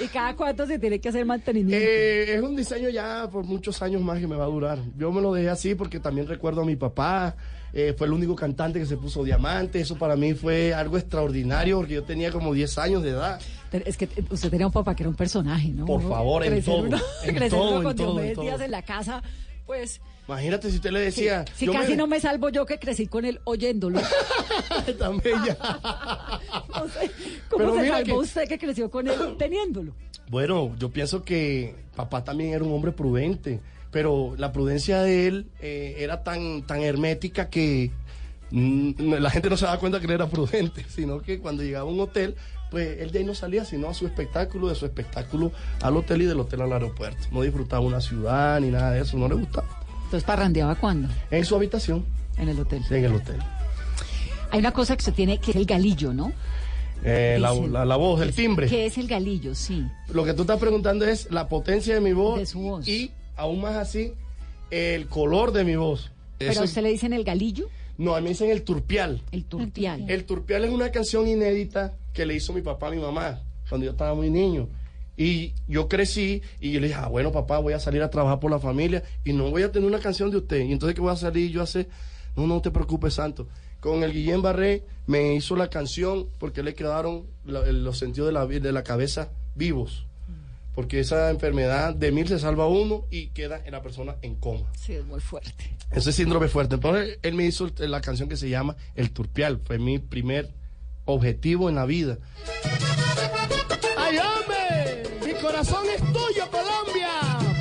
[0.00, 1.86] ¿Y cada cuánto se tiene que hacer mantenimiento?
[1.86, 4.78] Eh, es un diseño ya por muchos años más que me va a durar.
[4.96, 7.36] Yo me lo dejé así porque también recuerdo a mi papá.
[7.72, 9.80] Eh, fue el único cantante que se puso diamante.
[9.80, 13.40] Eso para mí fue algo extraordinario porque yo tenía como 10 años de edad.
[13.72, 15.84] Es que usted tenía un papá que era un personaje, ¿no?
[15.86, 18.44] Por favor, en todo, uno- en todo, uno en con todo, en todo.
[18.44, 19.22] Díaz en la casa,
[19.66, 20.00] pues...
[20.28, 21.44] Imagínate si usted le decía.
[21.54, 24.00] Si casi me- no me salvo yo que crecí con él oyéndolo.
[24.98, 25.56] Tan bella.
[26.74, 27.10] No sé,
[27.48, 29.94] ¿Cómo Pero se salvó que- usted que creció con él teniéndolo?
[30.28, 33.60] Bueno, yo pienso que papá también era un hombre prudente,
[33.96, 37.90] pero la prudencia de él eh, era tan, tan hermética que
[38.50, 41.88] mm, la gente no se daba cuenta que él era prudente, sino que cuando llegaba
[41.88, 42.34] a un hotel,
[42.70, 46.20] pues él de ahí no salía sino a su espectáculo, de su espectáculo al hotel
[46.20, 47.26] y del hotel al aeropuerto.
[47.32, 49.66] No disfrutaba una ciudad ni nada de eso, no le gustaba.
[50.04, 51.08] Entonces, ¿parrandeaba cuándo?
[51.30, 52.04] En su habitación,
[52.36, 52.82] En el hotel.
[52.90, 53.38] en el hotel.
[54.50, 56.34] Hay una cosa que se tiene que es el galillo, ¿no?
[57.02, 57.54] Eh, la,
[57.86, 58.68] la voz, el timbre.
[58.68, 59.54] ¿Qué es el galillo?
[59.54, 59.86] Sí.
[60.12, 62.86] Lo que tú estás preguntando es la potencia de mi voz, De su voz.
[62.86, 64.12] y aún más así,
[64.70, 66.10] el color de mi voz.
[66.38, 67.68] ¿Pero Eso usted le dicen el galillo?
[67.98, 69.22] No, a mí me dicen el turpial.
[69.32, 70.04] El turpial.
[70.08, 73.84] El turpial es una canción inédita que le hizo mi papá a mi mamá cuando
[73.84, 74.68] yo estaba muy niño.
[75.16, 78.38] Y yo crecí y yo le dije, ah, bueno, papá, voy a salir a trabajar
[78.38, 80.60] por la familia y no voy a tener una canción de usted.
[80.60, 81.88] Y entonces, ¿qué voy a salir yo a hacer?
[82.36, 83.48] No, no te preocupes, Santo.
[83.80, 88.46] Con el Guillén Barré me hizo la canción porque le quedaron los sentidos de la,
[88.46, 90.05] de la cabeza vivos.
[90.76, 94.70] Porque esa enfermedad de mil se salva uno y queda en la persona en coma.
[94.78, 95.74] Sí, es muy fuerte.
[95.90, 96.74] Ese síndrome fuerte.
[96.74, 99.58] Entonces, él me hizo la canción que se llama El Turpial.
[99.64, 100.52] Fue mi primer
[101.06, 102.18] objetivo en la vida.
[103.96, 105.02] ¡Ay, hombre!
[105.26, 107.08] Mi corazón es tuyo, Colombia.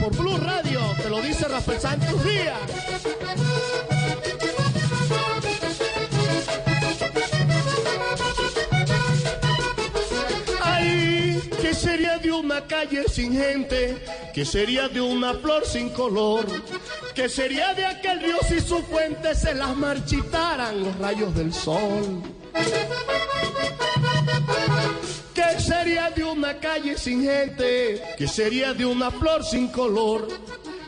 [0.02, 3.95] Por Blue Radio, te lo dice Rafael Santos Díaz.
[12.56, 13.98] Una calle sin gente?
[14.34, 16.46] ¿Qué sería de una flor sin color?
[17.14, 22.24] ¿Qué sería de aquel río si sus fuentes se las marchitaran los rayos del sol?
[25.34, 28.02] ¿Qué sería de una calle sin gente?
[28.18, 30.30] ¿Qué sería de una flor sin color?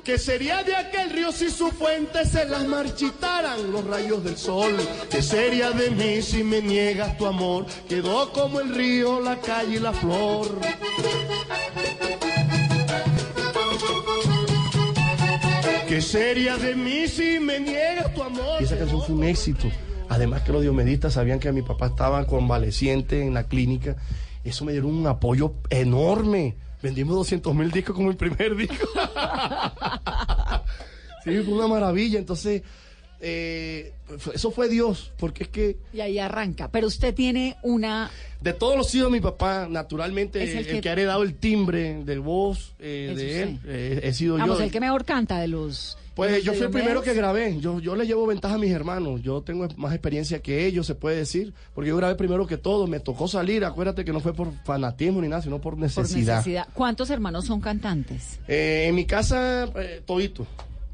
[0.06, 4.73] ¿Qué sería de aquel río si sus fuentes se las marchitaran los rayos del sol?
[5.10, 7.65] ¿Qué sería de mí si me niegas tu amor?
[7.89, 10.47] Quedó como el río, la calle y la flor.
[15.97, 18.62] ¿Qué sería de mí si me niegas tu amor?
[18.62, 19.67] Y esa canción fue un éxito.
[20.10, 23.95] Además que los diomedistas sabían que mi papá estaba convaleciente en la clínica.
[24.43, 26.55] Eso me dieron un apoyo enorme.
[26.83, 28.88] Vendimos 200 mil discos como el primer disco.
[31.23, 32.19] sí, fue una maravilla.
[32.19, 32.62] Entonces,
[33.19, 33.93] eh,
[34.34, 36.69] eso fue Dios, porque es que Y ahí arranca.
[36.71, 38.10] Pero usted tiene una...
[38.41, 40.89] de todos los hijos de mi papá, naturalmente, el el, que- que...
[40.89, 44.63] ha heredado el timbre de voz eh, de él, eh, he sido Vamos, yo.
[44.63, 45.97] el que mejor canta de los...
[46.15, 47.60] Pues de yo fui el primero que grabé.
[47.60, 49.21] Yo, yo le llevo ventaja a mis hermanos.
[49.21, 51.53] Yo tengo más experiencia que ellos, se puede decir.
[51.75, 52.88] Porque yo grabé primero que todo.
[52.88, 53.63] Me tocó salir.
[53.63, 56.38] Acuérdate que no fue por fanatismo ni nada, sino por Por necesidad.
[56.38, 56.67] necesidad.
[56.73, 58.39] ¿Cuántos hermanos son cantantes?
[58.47, 60.47] Eh, en mi casa, eh, todito.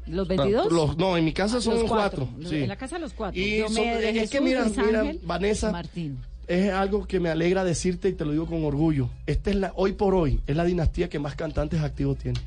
[0.06, 0.70] ¿Los 22?
[0.72, 2.26] Los- no, en mi casa son Los cuatro.
[2.30, 2.48] cuatro.
[2.50, 2.56] sí.
[2.62, 3.40] En la casa los cuatro.
[3.40, 6.18] Y son- es que Jesús, mira, Luis mira, Ángel, Vanessa, Martín.
[6.46, 9.08] es algo que me alegra decirte y te lo digo con orgullo.
[9.26, 12.38] Esta es la, hoy por hoy, es la dinastía que más cantantes activos tiene.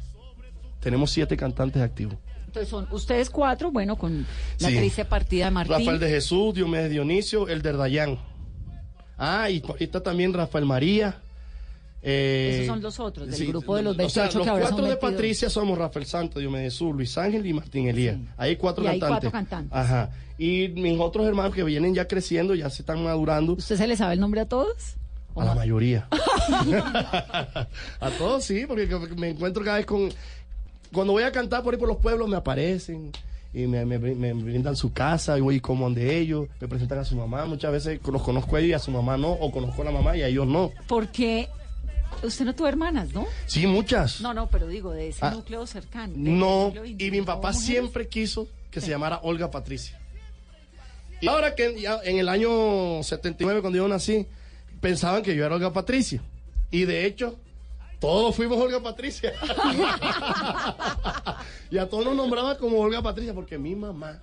[0.79, 2.15] Tenemos siete cantantes activos.
[2.45, 4.25] Entonces son ustedes cuatro, bueno, con
[4.59, 4.77] la Sí.
[4.77, 5.77] triste partida de Martín.
[5.79, 8.17] Rafael de Jesús, Diomedes Dionisio, el de Dayán.
[9.17, 11.19] Ah, y ahorita también Rafael María.
[12.01, 14.49] Eh, Esos son los otros, del sí, grupo de los o sea, 28 los que
[14.51, 15.11] ahora son cuatro de 22.
[15.11, 18.17] Patricia somos Rafael Santos, Diomedes Jesús, Luis Ángel y Martín Elías.
[18.37, 19.29] Ahí hay cuatro Y hay cantantes.
[19.29, 19.77] cuatro cantantes.
[19.77, 20.09] Ajá.
[20.37, 23.53] Y mis otros hermanos que vienen ya creciendo, ya se están madurando.
[23.53, 24.95] ¿Usted se le sabe el nombre a todos?
[25.35, 26.07] A la mayoría.
[27.99, 30.09] a todos sí, porque me encuentro cada vez con...
[30.93, 33.11] Cuando voy a cantar por ahí por los pueblos me aparecen
[33.53, 36.99] y me, me- me brindan su casa y voy y como donde ellos, me presentan
[36.99, 37.45] a su mamá.
[37.45, 39.91] Muchas veces los conozco a ellos y a su mamá no, o conozco a la
[39.91, 40.71] mamá y a ellos no.
[40.87, 41.49] Porque
[42.23, 43.25] usted no tuvo hermanas, ¿no?
[43.45, 44.21] Sí, muchas.
[44.21, 46.13] No, no, pero digo, de ese Ah, núcleo cercano.
[46.15, 49.99] No, núcleo y mi papá siempre quiso que se llamara Olga Patricia.
[51.21, 54.25] Y ahora que ya en el año 79, cuando yo nací,
[54.81, 56.21] pensaban que yo era Olga Patricia.
[56.69, 57.35] Y de hecho,
[57.99, 59.33] todos fuimos Olga Patricia.
[61.71, 64.19] y a todos nos nombraban como Olga Patricia, porque mi mamá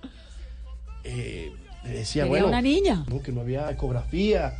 [1.03, 1.51] eh,
[1.83, 3.03] le decía, bueno, una niña.
[3.09, 4.57] no, que no había ecografía.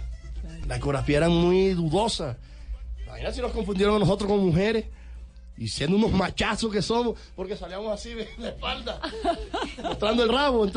[0.68, 2.38] La ecografía era muy dudosa.
[3.16, 4.86] Imagina si nos confundieron a nosotros con mujeres.
[5.58, 9.00] Y siendo unos machazos que somos, porque salíamos así de espalda,
[9.82, 10.68] mostrando el rabo.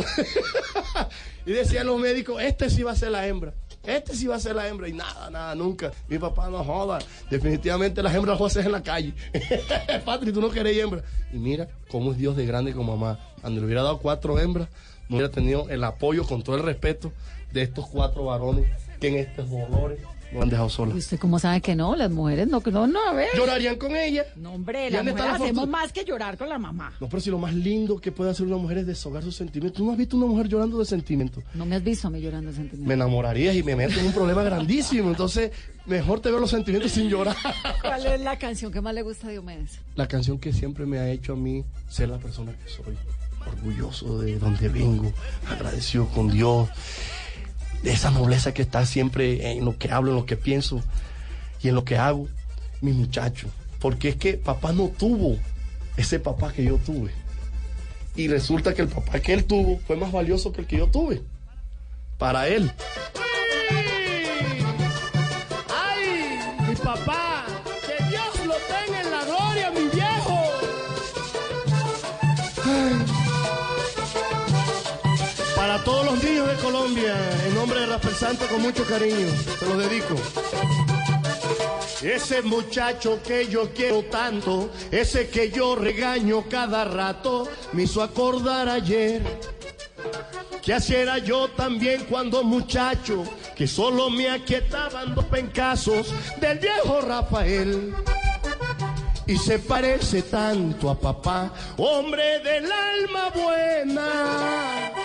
[1.46, 3.54] y decían los médicos, este sí va a ser la hembra.
[3.82, 5.90] Este sí va a ser la hembra y nada, nada, nunca.
[6.06, 7.00] Mi papá no joda.
[7.28, 9.14] Definitivamente las hembras las hacer en la calle.
[10.04, 11.02] Patri, tú no querés hembra.
[11.32, 13.18] Y mira cómo es Dios de grande con mamá.
[13.40, 14.68] Cuando le hubiera dado cuatro hembras,
[15.08, 17.12] no hubiera tenido el apoyo con todo el respeto
[17.50, 18.70] de estos cuatro varones
[19.00, 19.98] que en estos dolores
[20.32, 20.94] lo han dejado sola.
[20.94, 21.96] ¿Y usted cómo sabe que no?
[21.96, 23.28] Las mujeres no, no, no, a ver.
[23.36, 24.26] ¿Llorarían con ella?
[24.36, 26.92] No, hombre, ¿Y las mujeres la hacemos más que llorar con la mamá.
[27.00, 29.78] No, pero si lo más lindo que puede hacer una mujer es deshogar sus sentimientos.
[29.78, 31.44] ¿Tú no has visto una mujer llorando de sentimientos?
[31.54, 32.86] No me has visto a mí llorando de sentimientos.
[32.86, 35.08] Me enamorarías y me meto en un problema grandísimo.
[35.08, 35.50] Entonces,
[35.86, 37.36] mejor te veo los sentimientos sin llorar.
[37.82, 39.78] ¿Cuál es la canción que más le gusta a Diomedes?
[39.94, 42.96] La canción que siempre me ha hecho a mí ser la persona que soy.
[43.46, 45.10] Orgulloso de donde vengo,
[45.48, 46.68] agradecido con Dios,
[47.84, 50.82] esa nobleza que está siempre en lo que hablo, en lo que pienso
[51.62, 52.28] y en lo que hago,
[52.80, 53.48] mi muchacho.
[53.80, 55.36] Porque es que papá no tuvo
[55.96, 57.10] ese papá que yo tuve.
[58.16, 60.88] Y resulta que el papá que él tuvo fue más valioso que el que yo
[60.88, 61.22] tuve.
[62.18, 62.72] Para él.
[65.70, 66.38] ¡Ay!
[66.68, 67.46] Mi papá,
[67.86, 70.40] que Dios lo tenga en la gloria, mi viejo.
[72.64, 73.04] Ay.
[75.54, 77.14] Para todos los niños de Colombia,
[77.68, 79.28] nombre de Rafael Santo, con mucho cariño,
[79.58, 80.14] se los dedico.
[82.00, 88.70] Ese muchacho que yo quiero tanto, ese que yo regaño cada rato, me hizo acordar
[88.70, 89.22] ayer
[90.62, 97.02] que así era yo también cuando muchacho, que solo me aquietaban dos pencazos del viejo
[97.02, 97.94] Rafael.
[99.26, 104.97] Y se parece tanto a papá, hombre del alma buena.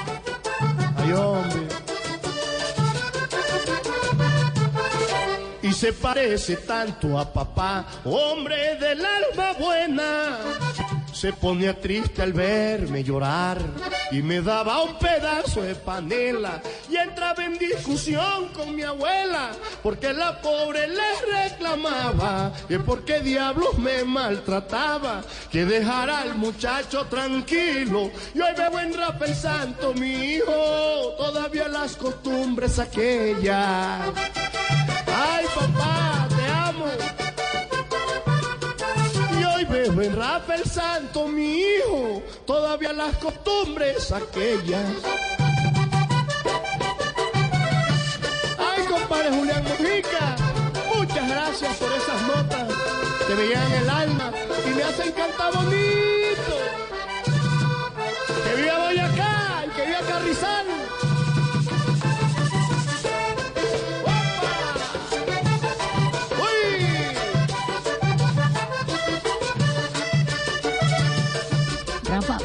[5.73, 10.37] Se parece tanto a papá, hombre del alma buena.
[11.11, 13.59] Se ponía triste al verme llorar
[14.11, 20.13] y me daba un pedazo de panela y entraba en discusión con mi abuela porque
[20.13, 28.11] la pobre le reclamaba que por qué diablos me maltrataba que dejara al muchacho tranquilo
[28.33, 34.09] y hoy veo en Rafael Santo mi hijo todavía las costumbres aquellas
[35.15, 36.85] ay papá te amo
[39.39, 44.85] y hoy veo en Rafael Santo, mi hijo, todavía las costumbres aquellas.
[48.57, 50.35] Ay, compadre Julián Mujica,
[50.95, 52.67] muchas gracias por esas notas
[53.27, 54.31] que me llegan el alma
[54.65, 56.53] y me hacen cantar bonito.
[58.43, 60.65] Que viva Boyacá y que viva Carrizal.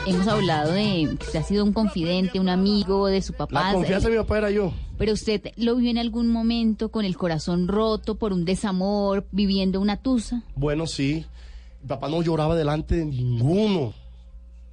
[0.09, 3.67] Hemos hablado de que usted ha sido un confidente, un amigo de su papá.
[3.69, 4.73] La confianza de mi papá era yo.
[4.99, 9.81] Pero usted lo vio en algún momento con el corazón roto por un desamor, viviendo
[9.81, 10.43] una tusa.
[10.57, 11.25] Bueno, sí.
[11.83, 13.93] Mi papá no lloraba delante de ninguno.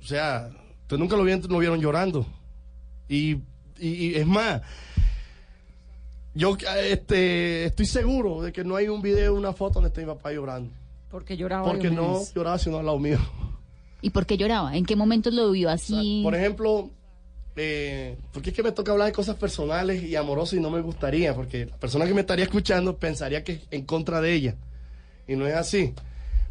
[0.01, 0.49] O sea,
[0.81, 2.25] ustedes nunca lo vieron, lo vieron llorando.
[3.07, 3.41] Y, y-
[3.79, 4.61] y es más,
[6.33, 6.57] yo
[6.89, 10.31] este, estoy seguro de que no hay un video, una foto donde esté mi papá
[10.33, 10.71] llorando.
[11.09, 13.19] Porque lloraba Porque no lloraba sino al lado mío.
[14.05, 14.77] ¿Y por qué lloraba?
[14.77, 16.21] ¿En qué momentos lo vio así?
[16.23, 16.91] Por ejemplo,
[17.55, 20.79] eh, porque es que me toca hablar de cosas personales y amorosas y no me
[20.79, 24.55] gustaría, porque la persona que me estaría escuchando pensaría que es en contra de ella.
[25.27, 25.95] Y no es así.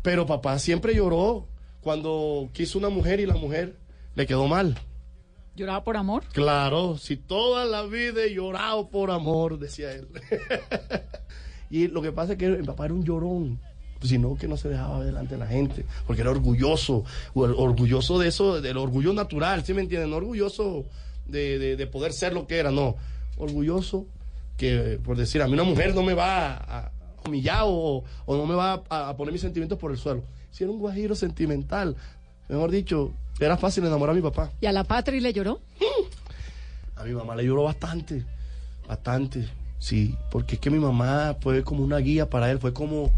[0.02, 1.46] Pero papá siempre lloró
[1.80, 3.76] cuando quiso una mujer y la mujer
[4.16, 4.76] le quedó mal.
[5.54, 6.24] ¿Lloraba por amor?
[6.32, 10.08] Claro, si toda la vida he llorado por amor, decía él.
[11.70, 13.60] y lo que pasa es que mi papá era un llorón,
[14.04, 18.18] sino que no se dejaba ver delante de la gente, porque era orgulloso, or- orgulloso
[18.18, 20.10] de eso, del orgullo natural, ¿sí me entienden?
[20.10, 20.84] No orgulloso
[21.26, 22.96] de, de- de poder ser lo que era, no.
[23.36, 24.06] Orgulloso
[24.56, 26.90] que, por decir, a mí una mujer no me va a,
[27.26, 30.22] humillar o, o no me va a, a poner mis sentimientos por el suelo.
[30.50, 31.96] Si era un guajiro sentimental,
[32.48, 34.50] mejor dicho, era fácil enamorar a mi papá.
[34.60, 35.60] ¿Y a la Patri le lloró?
[36.96, 38.24] A mi mamá le lloró bastante,
[38.86, 43.10] bastante, sí, porque es que mi mamá fue como una guía para él, fue como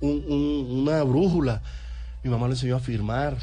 [0.00, 1.62] un- un- una brújula.
[2.22, 3.36] Mi mamá le enseñó a firmar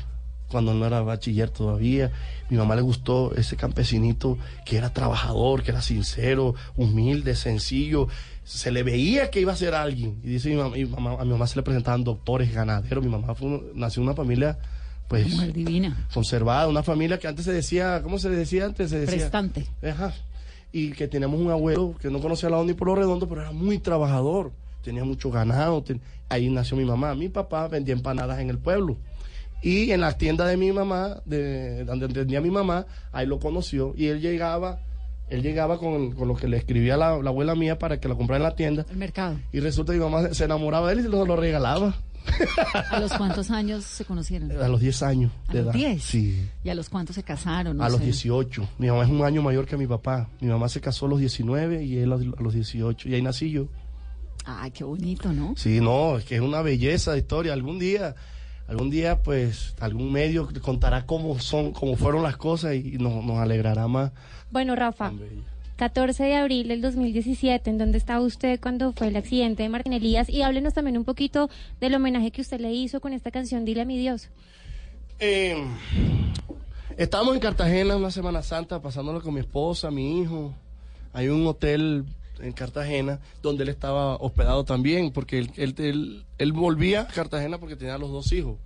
[0.50, 2.12] cuando no era bachiller todavía.
[2.50, 8.08] Mi mamá le gustó ese campesinito que era trabajador, que era sincero, humilde, sencillo.
[8.46, 10.20] Se le veía que iba a ser alguien.
[10.24, 13.04] Y dice mi mamá, mi mamá- a mi mamá se le presentaban doctores, ganaderos.
[13.04, 14.58] Mi mamá fue nació en una familia,
[15.10, 16.08] pues, Mujer divina.
[16.14, 18.90] conservada, una familia que antes se decía, ¿cómo se decía antes?
[18.90, 19.68] Se decía, Prestante.
[19.84, 20.14] Ajá.
[20.72, 23.42] Y que teníamos un abuelo que no conocía la onda ni por lo redondo, pero
[23.42, 24.52] era muy trabajador.
[24.88, 25.84] Tenía mucho ganado.
[25.84, 27.14] ten- Ahí nació mi mamá.
[27.14, 28.98] Mi papá vendía empanadas en el pueblo.
[29.62, 33.94] Y en la tienda de mi mamá, de donde vendía mi mamá, ahí lo conoció.
[33.98, 34.80] Y él llegaba
[35.30, 38.16] Él llegaba con, con lo que le escribía la, la abuela mía para que lo
[38.16, 38.86] comprara en la tienda.
[38.90, 39.38] El mercado.
[39.52, 41.94] Y resulta que mi mamá se enamoraba de él y se lo, lo regalaba.
[42.92, 44.52] ¿A los cuántos años se conocieron?
[44.52, 45.90] A los 10 años ¿A de los edad.
[45.92, 46.02] 10?
[46.04, 46.48] Sí.
[46.64, 47.76] ¿Y a los cuántos se casaron?
[47.78, 48.06] No a los sé.
[48.06, 48.70] 18.
[48.80, 50.30] Mi mamá es un año mayor que mi papá.
[50.40, 53.10] Mi mamá se casó a los 19 y él a a los 18.
[53.10, 53.68] Y ahí nací yo.
[54.50, 55.56] Ay, qué bonito, ¿no?
[55.58, 57.52] Sí, no, es que es una belleza de historia.
[57.52, 58.16] Algún día,
[58.70, 63.40] algún día, pues, algún medio contará cómo son, cómo fueron las cosas y nos, nos
[63.40, 64.14] alegrará más.
[64.50, 65.12] Bueno, Rafa,
[65.76, 69.92] 14 de abril del 2017, ¿en dónde estaba usted cuando fue el accidente de Martín
[69.92, 70.30] Elías?
[70.30, 71.50] Y háblenos también un poquito
[71.82, 74.30] del homenaje que usted le hizo con esta canción Dile a mi Dios.
[75.20, 75.62] Eh,
[76.96, 80.54] estábamos en Cartagena una Semana Santa, pasándolo con mi esposa, mi hijo.
[81.12, 82.06] Hay un hotel
[82.40, 87.58] en Cartagena donde él estaba hospedado también, porque él, él, él- él volvía a Cartagena
[87.60, 88.58] porque tenía a los dos hijos,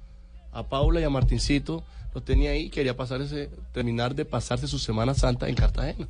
[0.51, 4.79] a Paula y a Martincito, los tenía ahí, quería pasar ese, terminar de pasarse su
[4.79, 6.05] Semana Santa en Cartagena.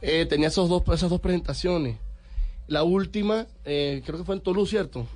[0.00, 1.96] Eh, tenía esos dos, esas dos presentaciones.
[2.68, 5.06] La última, eh, creo que fue en Toulouse, ¿cierto?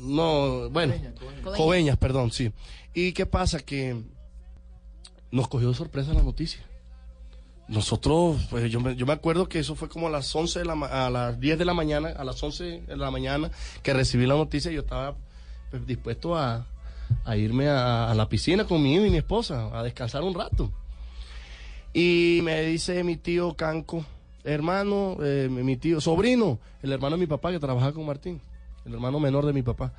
[0.00, 1.56] No, bueno, Coveñas.
[1.56, 2.52] Coveñas, perdón, sí.
[2.94, 3.58] ¿Y qué pasa?
[3.60, 4.00] Que
[5.30, 6.60] nos cogió de sorpresa la noticia.
[7.66, 10.64] Nosotros, pues yo me, yo me acuerdo que eso fue como a las 11 de
[10.66, 13.50] la, a las 10 de la mañana, a las 11 de la mañana
[13.82, 15.16] que recibí la noticia, yo estaba
[15.70, 16.66] pues, dispuesto a,
[17.24, 20.34] a irme a, a la piscina con mi hijo y mi esposa, a descansar un
[20.34, 20.70] rato.
[21.94, 24.04] Y me dice mi tío Canco,
[24.42, 28.40] hermano, eh, mi tío, sobrino, el hermano de mi papá que trabajaba con Martín,
[28.84, 29.92] el hermano menor de mi papá.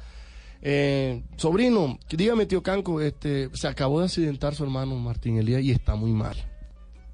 [0.61, 5.72] Eh, sobrino, dígame tío Canco, este, se acabó de accidentar su hermano Martín Elías y
[5.72, 6.36] está muy mal.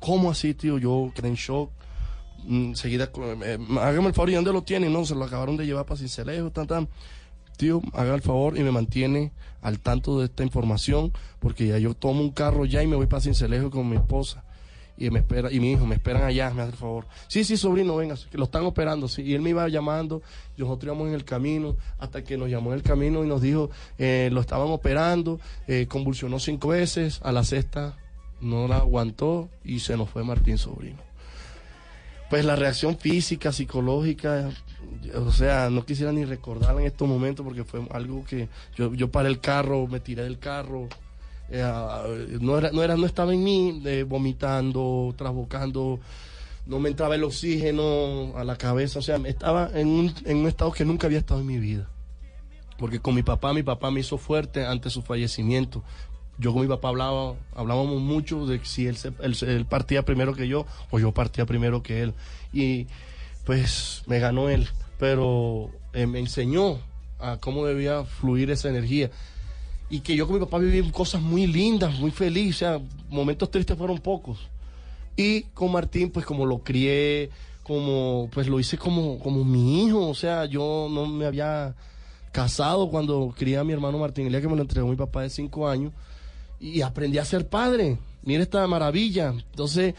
[0.01, 0.79] ¿Cómo así, tío?
[0.79, 1.69] Yo quedé en shock.
[2.45, 3.11] Mm, Enseguida,
[3.45, 4.91] eh, hágame el favor, ¿y dónde lo tienen?
[4.91, 6.89] No, se lo acabaron de llevar para Cincelejo, tan, tan.
[7.55, 9.31] Tío, haga el favor y me mantiene
[9.61, 13.05] al tanto de esta información, porque ya yo tomo un carro ya y me voy
[13.05, 14.43] para Cincelejo con mi esposa.
[14.97, 17.05] Y me espera, y mi hijo, me esperan allá, me hace el favor.
[17.27, 19.21] Sí, sí, sobrino, venga, lo están operando, sí.
[19.21, 20.23] Y él me iba llamando,
[20.57, 23.69] nosotros íbamos en el camino, hasta que nos llamó en el camino y nos dijo,
[23.99, 27.97] eh, lo estaban operando, eh, convulsionó cinco veces, a la sexta
[28.41, 30.99] no la aguantó y se nos fue Martín Sobrino.
[32.29, 34.49] Pues la reacción física, psicológica,
[35.15, 39.11] o sea, no quisiera ni recordarla en estos momentos porque fue algo que yo, yo
[39.11, 40.87] paré el carro, me tiré del carro,
[41.49, 45.99] eh, no, era, no, era, no estaba en mí, eh, vomitando, trasbocando,
[46.65, 50.47] no me entraba el oxígeno a la cabeza, o sea, estaba en un, en un
[50.47, 51.89] estado que nunca había estado en mi vida.
[52.77, 55.83] Porque con mi papá, mi papá me hizo fuerte ante su fallecimiento.
[56.41, 60.47] Yo con mi papá hablaba, hablábamos mucho de si él, se- él, partía primero que
[60.47, 62.13] yo o yo partía primero que él.
[62.51, 62.87] Y
[63.45, 64.67] pues me ganó él,
[64.97, 66.79] pero eh, me enseñó
[67.19, 69.11] a cómo debía fluir esa energía.
[69.89, 73.51] Y que yo con mi papá viví cosas muy lindas, muy felices, o sea, momentos
[73.51, 74.39] tristes fueron pocos.
[75.15, 77.29] Y con Martín, pues como lo crié,
[77.63, 81.75] como pues lo hice como, como mi hijo, o sea, yo no me había
[82.31, 85.21] casado cuando crié a mi hermano Martín, el día que me lo entregó mi papá
[85.21, 85.91] de cinco años,
[86.61, 87.97] y aprendí a ser padre.
[88.23, 89.33] Mira esta maravilla.
[89.51, 89.95] Entonces,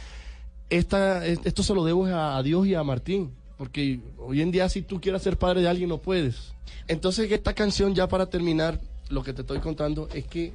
[0.71, 4.83] esta, esto se lo debo a, Dios y a Martín, porque hoy en día si
[4.83, 6.55] tú quieres ser padre de alguien no puedes.
[6.89, 10.53] Entonces, esta canción ya para terminar, lo que te estoy contando es que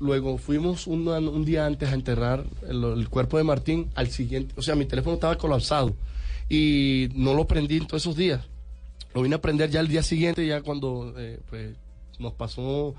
[0.00, 4.62] luego fuimos un, día antes a enterrar el, el cuerpo de Martín al siguiente, o
[4.62, 5.94] sea, mi teléfono estaba colapsado
[6.48, 8.40] y no lo prendí en todos esos días.
[9.14, 11.76] Lo vine a prender ya el día siguiente, ya cuando eh, pues,
[12.18, 12.94] nos pasó,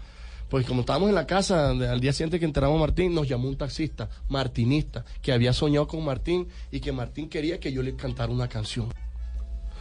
[0.52, 3.47] pues como estábamos en la casa, al día siguiente que enterramos a Martín, nos llamó
[3.47, 7.95] un taxista, martinista, que había soñado con Martín y que Martín quería que yo le
[7.95, 8.89] cantara una canción.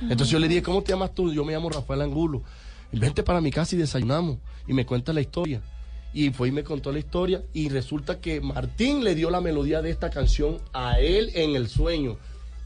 [0.01, 1.33] Entonces yo le dije, ¿cómo te llamas tú?
[1.33, 2.45] Yo me llamo Rafael Angulo.
[2.93, 4.39] Vente para mi casa y desayunamos.
[4.69, 5.61] Y me cuenta la historia.
[6.15, 7.43] Y fue y me contó la historia.
[7.53, 11.67] Y resulta que Martín le dio la melodía de esta canción a él en el
[11.69, 12.17] sueño.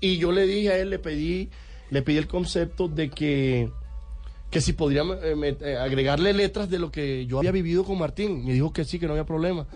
[0.01, 1.49] Y yo le dije a él, le pedí,
[1.89, 3.71] le pedí el concepto de que,
[4.55, 8.45] que si podría eh, eh, agregarle letras de lo que yo había vivido con Martín.
[8.45, 9.67] Me dijo que sí, que no había problema.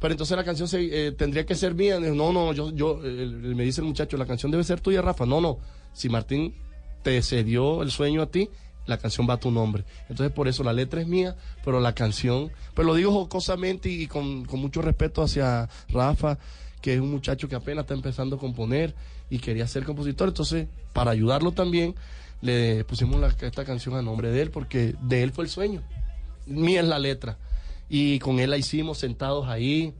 [0.00, 2.00] Pero entonces la canción se, eh, tendría que ser mía.
[2.00, 5.26] No, no, yo, yo me dice el muchacho, la canción debe ser tuya, Rafa.
[5.26, 5.58] No, no.
[5.92, 6.56] Si Martín
[7.04, 8.50] te cedió el sueño a ti,
[8.86, 9.84] la canción va a tu nombre.
[10.08, 14.08] Entonces por eso la letra es mía, pero la canción, pero lo digo jocosamente y
[14.08, 16.36] con, con mucho respeto hacia Rafa,
[16.82, 18.92] que es un muchacho que apenas está empezando a componer
[19.30, 20.26] y quería ser compositor.
[20.26, 21.94] Entonces, para ayudarlo también,
[22.40, 25.82] le pusimos esta canción a nombre de él, porque de él fue el sueño.
[26.46, 27.38] Mía es la letra.
[27.88, 29.94] Y con él la hicimos sentados ahí.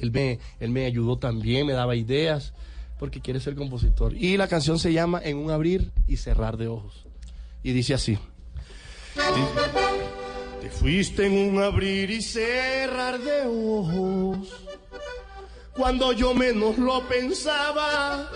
[0.00, 2.52] Él me, él me ayudó también, me daba ideas,
[2.98, 4.14] porque quiere ser compositor.
[4.14, 7.06] Y la canción se llama En un abrir y cerrar de ojos.
[7.62, 8.18] Y dice así.
[10.60, 14.48] Te fuiste en un abrir y cerrar de ojos.
[15.74, 18.28] Cuando yo menos lo pensaba,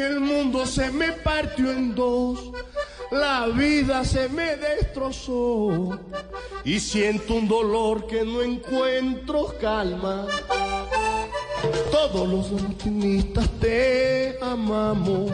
[0.00, 2.52] el mundo se me partió en dos,
[3.10, 5.98] la vida se me destrozó
[6.64, 10.26] y siento un dolor que no encuentro calma.
[11.90, 15.30] Todos los optimistas te amamos.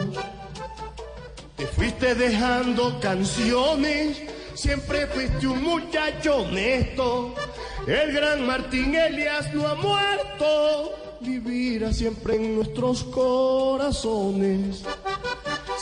[1.55, 4.21] Te fuiste dejando canciones,
[4.53, 7.35] siempre fuiste un muchacho honesto.
[7.87, 10.93] El gran Martín Elias no ha muerto,
[11.25, 14.83] vivirá siempre en nuestros corazones.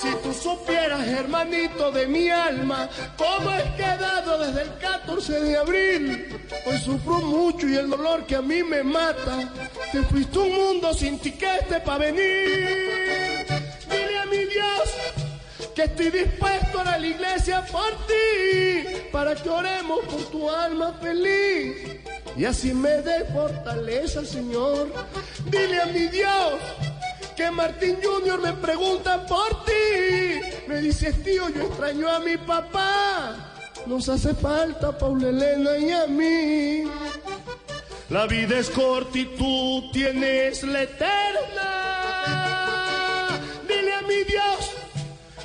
[0.01, 6.27] Si tú supieras, hermanito de mi alma, cómo he quedado desde el 14 de abril.
[6.65, 9.51] Hoy sufro mucho y el dolor que a mí me mata.
[9.91, 13.45] Te fuiste un mundo sin tiquete para venir.
[13.89, 15.32] Dile a mi Dios
[15.75, 21.99] que estoy dispuesto a la iglesia por ti, para que oremos por tu alma feliz.
[22.35, 24.91] Y así me dé fortaleza, Señor.
[25.45, 26.53] Dile a mi Dios
[27.35, 30.41] que Martín Junior me pregunta por ti.
[30.67, 33.53] Me dices, tío, yo extraño a mi papá.
[33.85, 36.83] Nos hace falta Paula Elena y a mí.
[38.09, 41.82] La vida es corta y tú tienes la eterna.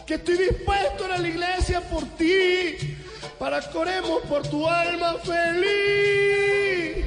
[0.09, 2.97] Que estoy dispuesto a la iglesia por ti,
[3.39, 7.05] para que oremos por tu alma feliz.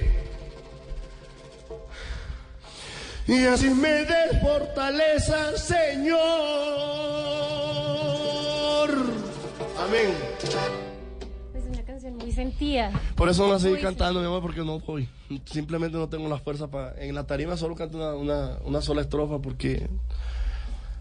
[3.28, 6.20] Y así me des fortaleza, Señor.
[9.80, 10.14] Amén.
[11.56, 12.92] Es una canción muy sentida.
[13.16, 15.10] Por eso no la seguí cantando, mi amor, porque no voy.
[15.46, 16.94] Simplemente no tengo la fuerza para...
[17.04, 19.90] En la tarima solo canto una, una, una sola estrofa porque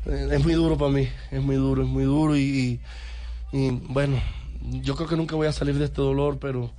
[0.06, 1.08] es muy duro para mí.
[1.30, 2.80] Es muy duro, es muy duro y,
[3.52, 4.20] y, y, bueno,
[4.82, 6.70] yo creo que nunca voy a salir de este dolor, pero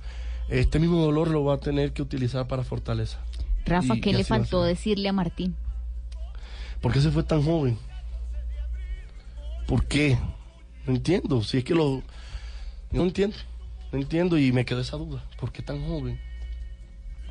[0.48, 3.18] este mismo dolor lo voy a tener que utilizar para fortaleza.
[3.64, 5.54] Rafa, Y- ¿qué y le va faltó decirle a Martín?
[6.80, 7.78] ¿Por qué se fue tan joven?
[9.66, 10.18] ¿Por qué?
[10.86, 11.42] No entiendo.
[11.42, 12.02] Si es que lo...
[12.90, 13.36] No entiendo.
[13.92, 15.22] No entiendo y me quedó esa duda.
[15.38, 16.18] ¿Por qué tan joven?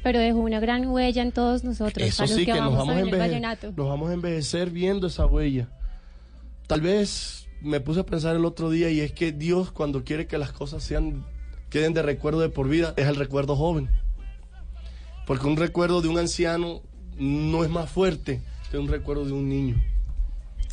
[0.03, 2.79] Pero dejó una gran huella en todos nosotros, Eso para los sí, que, nos vamos
[2.79, 3.73] a a ver el enveje- vallenato.
[3.75, 5.67] nos vamos a envejecer viendo esa huella.
[6.67, 10.27] Tal vez me puse a pensar el otro día y es que Dios cuando quiere
[10.27, 11.25] que las cosas sean
[11.69, 13.89] queden de recuerdo de por vida es el recuerdo joven.
[15.25, 16.81] Porque un recuerdo de un anciano
[17.17, 19.81] no es más fuerte que un recuerdo de un niño.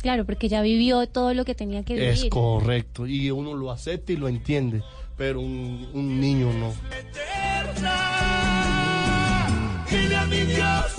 [0.01, 2.09] Claro, porque ya vivió todo lo que tenía que vivir.
[2.09, 3.05] Es correcto.
[3.05, 4.81] Y uno lo acepta y lo entiende.
[5.17, 6.73] Pero un, un niño no.
[9.89, 10.95] Dile a mi Dios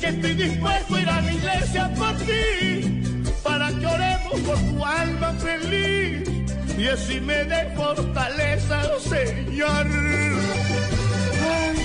[0.00, 2.99] que estoy dispuesto a ir a la iglesia por ti,
[3.42, 6.28] para que oremos por tu alma feliz
[6.80, 9.86] y así me dé fortaleza, Señor.
[11.52, 11.76] Ay,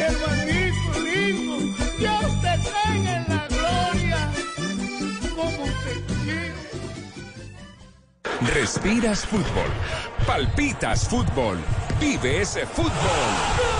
[0.00, 1.56] hermanito lindo,
[1.98, 4.30] Dios te tenga en la gloria,
[5.36, 6.60] como te quiero.
[8.54, 9.70] Respiras fútbol,
[10.26, 11.58] palpitas fútbol,
[12.00, 13.71] vive ese fútbol.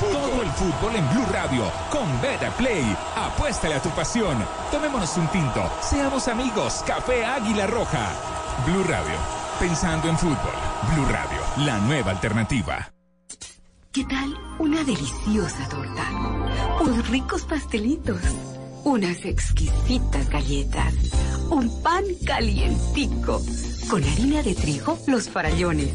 [0.00, 0.96] Todo el fútbol.
[0.96, 2.96] En Blue Radio con Beta Play.
[3.16, 4.36] Apuéstale a tu pasión.
[4.70, 5.70] Tomémonos un tinto.
[5.82, 6.82] Seamos amigos.
[6.86, 8.12] Café Águila Roja.
[8.66, 9.16] Blue Radio.
[9.58, 10.54] Pensando en fútbol.
[10.92, 11.40] Blue Radio.
[11.66, 12.90] La nueva alternativa.
[13.92, 16.02] ¿Qué tal una deliciosa torta?
[16.80, 18.20] Unos ricos pastelitos,
[18.82, 20.92] unas exquisitas galletas,
[21.48, 23.40] un pan calientico,
[23.88, 25.94] con harina de trigo, los farallones.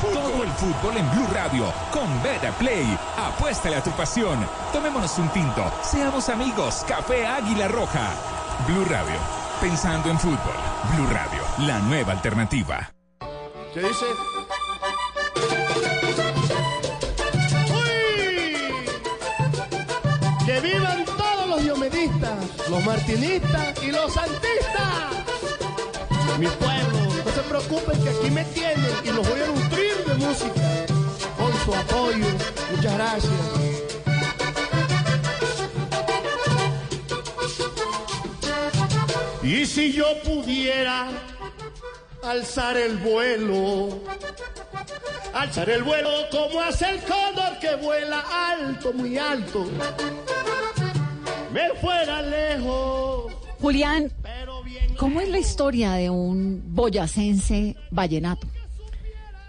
[0.00, 0.96] Todo el fútbol.
[0.96, 2.98] En Blue Radio con Beta Play.
[3.16, 4.38] Apuéstale a tu pasión.
[4.72, 5.64] Tomémonos un tinto.
[5.82, 6.84] Seamos amigos.
[6.86, 8.10] Café Águila Roja.
[8.66, 9.18] Blue Radio.
[9.60, 10.54] Pensando en fútbol.
[10.94, 11.42] Blue Radio.
[11.66, 12.90] La nueva alternativa.
[13.72, 14.06] ¿Qué dice?
[17.70, 18.86] ¡Uy!
[20.44, 25.26] Que vivan todos los diomedistas, los martinistas y los santistas.
[26.38, 30.14] Mi pueblo, no se preocupen que aquí me tienen y los voy a nutrir de
[30.14, 30.86] música
[31.36, 32.26] con su apoyo.
[32.70, 33.32] Muchas gracias.
[39.42, 41.08] Y si yo pudiera
[42.22, 44.00] alzar el vuelo,
[45.34, 49.66] alzar el vuelo como hace el cóndor que vuela alto, muy alto,
[51.52, 53.32] me fuera lejos.
[53.60, 54.12] Julián,
[54.98, 58.46] ¿Cómo es la historia de un boyacense vallenato?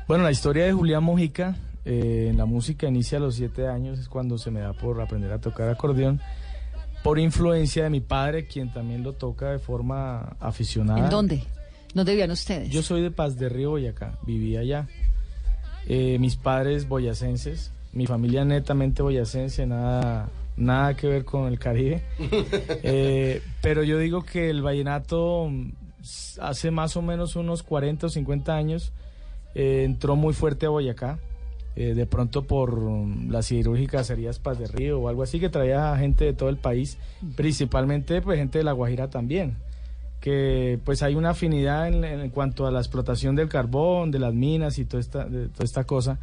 [0.07, 3.97] Bueno, la historia de Julián Mojica eh, en la música inicia a los siete años,
[3.97, 6.19] es cuando se me da por aprender a tocar acordeón,
[7.01, 10.99] por influencia de mi padre, quien también lo toca de forma aficionada.
[10.99, 11.43] ¿En dónde?
[11.93, 12.69] ¿Dónde vivían ustedes?
[12.69, 14.87] Yo soy de Paz de Río, Boyacá, vivía allá.
[15.87, 20.27] Eh, mis padres boyacenses, mi familia netamente boyacense, nada,
[20.57, 22.03] nada que ver con el Caribe.
[22.83, 25.71] Eh, pero yo digo que el vallenato mm,
[26.41, 28.91] hace más o menos unos 40 o 50 años
[29.55, 31.19] eh, entró muy fuerte a Boyacá.
[31.75, 35.49] eh, de pronto por mm, las cirúrgicas serías Paz de Río o algo así que
[35.49, 36.97] traía gente de todo el país,
[37.35, 39.55] principalmente pues gente de La Guajira también
[40.19, 44.33] que pues hay una afinidad en, en cuanto a la explotación del carbón, de las
[44.33, 46.17] minas y toda esta, de toda esta cosa.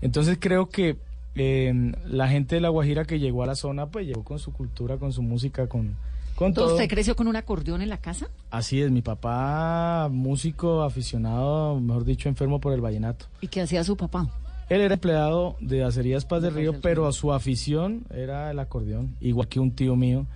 [0.00, 0.96] Entonces creo que
[1.34, 4.52] eh, la gente de La Guajira que llegó a la zona pues llegó con su
[4.52, 5.96] cultura, con su música, con,
[6.34, 6.74] con todo.
[6.74, 8.28] ¿Usted creció con un acordeón en la casa?
[8.50, 13.26] Así es, mi papá músico aficionado, mejor dicho, enfermo por el vallenato.
[13.40, 14.28] ¿Y qué hacía su papá?
[14.68, 19.16] Él era empleado de Acerías Paz del Río, pero a su afición era el acordeón,
[19.20, 20.26] igual que un tío mío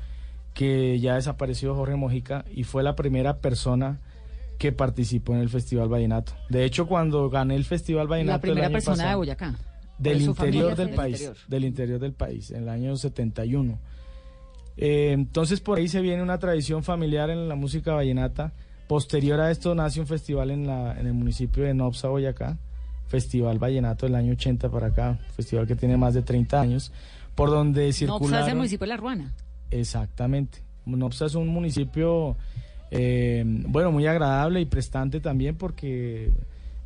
[0.55, 4.01] que ya desapareció, Jorge Mojica, y fue la primera persona
[4.59, 6.33] que participó en el Festival Vallenato.
[6.49, 8.37] De hecho, cuando gané el Festival Vallenato...
[8.37, 9.55] La primera el año persona de Boyacá.
[9.99, 11.37] Del ¿De su interior del país, interior.
[11.49, 13.79] del interior del país, en el año 71.
[14.77, 18.53] Eh, entonces por ahí se viene una tradición familiar en la música vallenata.
[18.89, 22.59] Posterior a esto nace un festival en, la, en el municipio de Nopsa, Boyacá,
[23.07, 26.93] Festival Vallenato del año 80 para acá, festival que tiene más de 30 años,
[27.35, 28.43] por donde No, pues circularon...
[28.47, 29.33] es el municipio de La Ruana.
[29.71, 30.59] Exactamente.
[30.87, 32.37] Nopsa es un municipio,
[32.91, 36.31] eh, bueno, muy agradable y prestante también porque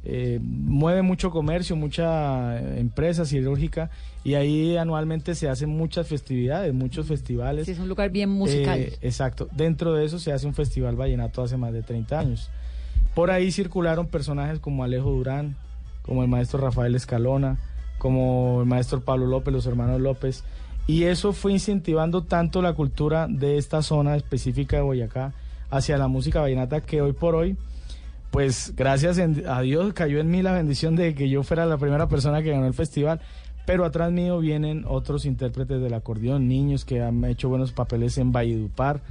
[0.05, 3.91] eh, mueve mucho comercio, mucha eh, empresa siderúrgica
[4.25, 7.67] y ahí anualmente se hacen muchas festividades, muchos festivales.
[7.67, 8.79] Sí, es un lugar bien musical.
[8.79, 9.49] Eh, exacto.
[9.53, 12.51] Dentro de eso se hace un festival vallenato hace más de 30 años.
[13.15, 15.57] Por ahí circularon personajes como Alejo Durán,
[16.03, 17.59] como el maestro Rafael Escalona,
[17.99, 20.45] como el maestro Pablo López, los hermanos López.
[20.87, 25.35] Y eso fue incentivando tanto la cultura de esta zona específica de Boyacá
[25.71, 27.57] hacia la música vallenata que hoy por hoy,
[28.31, 32.09] pues gracias a Dios cayó en mí la bendición de que yo fuera la primera
[32.09, 33.21] persona que ganó el festival.
[33.67, 38.33] Pero atrás mío vienen otros intérpretes del acordeón, niños que han hecho buenos papeles en
[38.33, 39.03] Valledupar.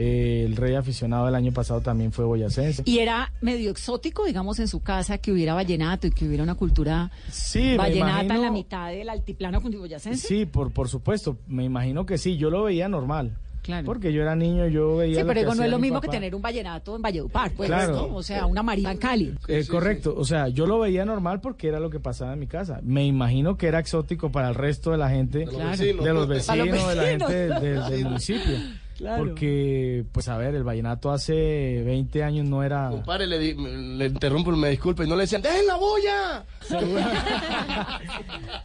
[0.00, 2.84] Eh, el rey aficionado del año pasado también fue boyacense.
[2.86, 6.54] Y era medio exótico, digamos, en su casa que hubiera vallenato y que hubiera una
[6.54, 10.26] cultura Sí, vallenata en la mitad del altiplano cundiboyacense.
[10.26, 13.36] Sí, por, por supuesto, me imagino que sí, yo lo veía normal.
[13.68, 13.84] Claro.
[13.84, 16.00] Porque yo era niño, yo veía Sí, lo pero digo, no es lo mi mismo
[16.00, 17.92] que tener un vallenato en Valledupar, pues, Claro.
[18.08, 18.14] ¿no?
[18.16, 19.34] O sea, una marimba en Cali.
[19.46, 22.46] Eh, correcto, o sea, yo lo veía normal porque era lo que pasaba en mi
[22.46, 22.80] casa.
[22.82, 25.68] Me imagino que era exótico para el resto de la gente, los Claro.
[25.70, 26.04] vecinos.
[26.06, 28.54] de los vecinos, los de la gente del, del- del municipio.
[28.98, 29.24] Claro.
[29.26, 32.90] Porque, pues a ver, el vallenato hace 20 años no era...
[32.90, 36.44] Compadre, le, di- le interrumpo, me disculpe, y no le decían, ¡dejen la boya!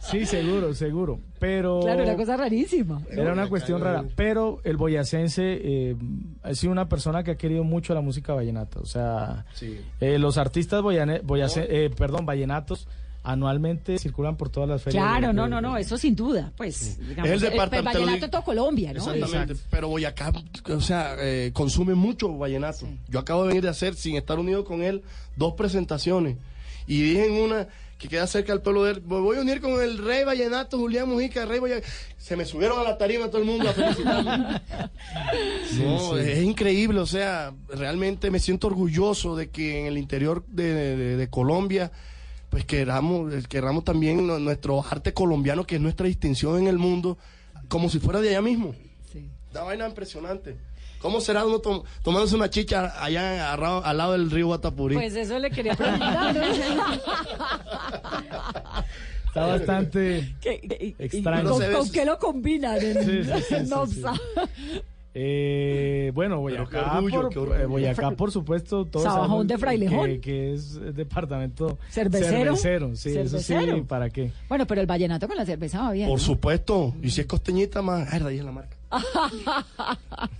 [0.00, 1.20] Sí, seguro, seguro.
[1.38, 1.80] Pero...
[1.80, 3.00] Claro, era cosa rarísima.
[3.10, 5.96] Era una cuestión rara, pero el boyacense eh,
[6.42, 8.80] ha sido una persona que ha querido mucho la música vallenata.
[8.80, 9.44] O sea,
[10.00, 12.86] eh, los artistas boyane- boyace- eh, perdón, vallenatos
[13.24, 15.02] anualmente circulan por todas las ferias.
[15.02, 16.52] Claro, de- no, de- no, no, eso sin duda.
[16.56, 18.98] Pues, digamos, Es el el, departamento- el vallenato en toda Colombia, ¿no?
[19.12, 20.32] Exactamente, pero Boyacá,
[20.68, 22.86] o sea, eh, consume mucho vallenato.
[23.08, 25.02] Yo acabo de venir de hacer, sin estar unido con él,
[25.36, 26.36] dos presentaciones.
[26.86, 27.66] Y dije en una
[27.96, 30.76] que queda cerca del pueblo de él, me voy a unir con el rey vallenato,
[30.76, 31.86] Julián Mujica, rey vallenato.
[32.18, 34.60] Se me subieron a la tarima todo el mundo a felicitarme.
[35.78, 36.20] no, sí.
[36.20, 41.16] es increíble, o sea, realmente me siento orgulloso de que en el interior de, de-
[41.16, 41.90] de Colombia
[42.54, 47.18] pues queramos, queramos también nu- nuestro arte colombiano, que es nuestra distinción en el mundo,
[47.66, 48.76] como si fuera de allá mismo.
[49.50, 50.56] Una vaina impresionante.
[51.00, 54.94] ¿Cómo será uno tom- tomándose una chicha allá agarrado- al lado del río Guatapurí?
[54.94, 56.36] Pues eso le quería preguntar.
[59.26, 61.50] Está bastante ¿Qué- y- y- extraño.
[61.50, 63.72] ¿Con, con qué lo combinan en, Sí, sí, sí, en sí?
[65.16, 67.54] Eh, bueno, Boyacá, orgullo, por, orgullo.
[67.54, 70.06] eh, Boyacá, por supuesto, todos Sabajón de Frailejón.
[70.06, 72.56] Que, que es departamento ¿Cervecero?
[72.56, 73.54] cervecero, sí, eso sí.
[73.86, 74.32] ¿para qué?
[74.48, 76.08] Bueno, pero el vallenato con la cerveza va bien.
[76.08, 76.24] Por ¿no?
[76.24, 76.94] supuesto.
[77.00, 78.12] Y si es costeñita más.
[78.12, 78.76] Ay, de ahí es la marca.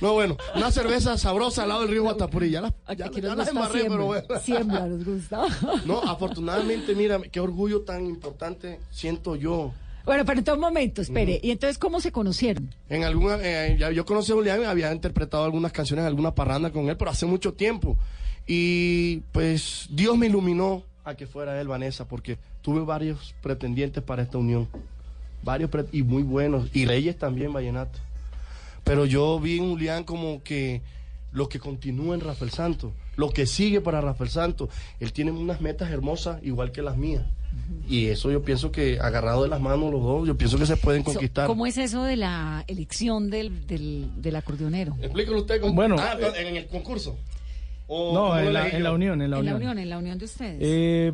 [0.00, 2.50] No, bueno, una cerveza sabrosa al lado del río Guatapurí.
[2.50, 4.40] Ya la, ya, Aquí ya nos la gusta embarré, siembra, pero bueno.
[4.40, 5.42] siembra nos gusta.
[5.86, 9.72] No, afortunadamente, mira, qué orgullo tan importante siento yo.
[10.08, 11.38] Bueno, pero en un momento, espere.
[11.42, 12.74] ¿Y entonces cómo se conocieron?
[12.88, 16.96] En alguna, eh, yo conocí a Julián, había interpretado algunas canciones, alguna parranda con él,
[16.96, 17.94] pero hace mucho tiempo.
[18.46, 24.22] Y pues Dios me iluminó a que fuera él, Vanessa, porque tuve varios pretendientes para
[24.22, 24.66] esta unión.
[25.42, 26.70] Varios y muy buenos.
[26.72, 27.98] Y Reyes también, Vallenato.
[28.84, 30.80] Pero yo vi en Julián como que
[31.32, 34.70] lo que continúa en Rafael Santos, lo que sigue para Rafael Santos.
[35.00, 37.24] Él tiene unas metas hermosas igual que las mías.
[37.88, 40.76] Y eso yo pienso que agarrado de las manos los dos, yo pienso que se
[40.76, 41.46] pueden conquistar.
[41.48, 44.96] ¿Cómo es eso de la elección del, del, del acordeonero?
[45.02, 45.60] Explíquelo usted.
[45.60, 45.74] Con...
[45.74, 47.16] Bueno, Ah, eh, en el concurso.
[47.88, 49.56] ¿O No, en la, en la unión, en la en la unión.
[49.56, 50.58] unión, en la unión de ustedes.
[50.60, 51.12] Eh,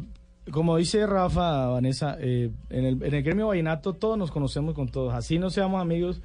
[0.50, 4.88] como dice Rafa, Vanessa, eh, en, el, en el gremio vallenato todos nos conocemos con
[4.90, 5.14] todos.
[5.14, 6.20] Así no seamos amigos,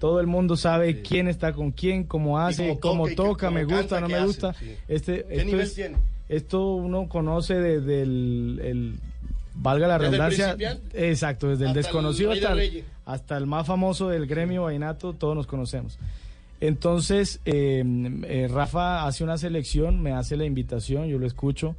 [0.00, 4.00] todo el mundo sabe quién está con quién, cómo hace, cómo toca me gusta, canta,
[4.00, 4.54] no me hace, gusta.
[4.54, 4.74] sí.
[4.88, 5.96] Este, ¿Qué esto, nivel es- tiene?
[6.28, 8.94] esto uno conoce desde el, el-
[9.54, 11.10] valga la ¿Desde el redundancia, principiante?
[11.10, 15.12] exacto, desde el Hasta el desconocido hasta, el- hasta el más famoso del gremio vallenato,
[15.12, 15.98] todos nos conocemos.
[16.60, 17.82] Entonces, eh,
[18.26, 21.74] eh, Rafa hace una selección, me hace la invitación, yo lo escucho,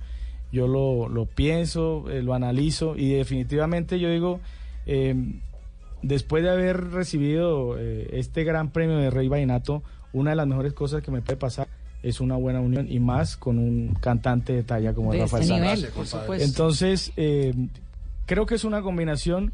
[0.52, 4.40] yo lo, lo pienso, eh, lo analizo y definitivamente yo digo,
[4.86, 5.16] eh,
[6.02, 9.84] después de haber recibido eh, este gran premio de Rey Vallenato,
[10.14, 11.68] una de las mejores cosas que me puede pasar
[12.04, 15.54] es una buena unión y más con un cantante de talla como De Rafael este
[15.56, 15.78] Santos.
[15.78, 16.44] nivel, por supuesto.
[16.46, 17.54] Entonces, eh,
[18.26, 19.54] creo que es una combinación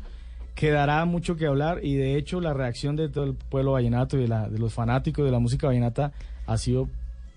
[0.56, 4.18] que dará mucho que hablar y de hecho la reacción de todo el pueblo vallenato
[4.18, 6.14] y de, la- de los fanáticos de la música vallenata
[6.48, 6.89] ha sido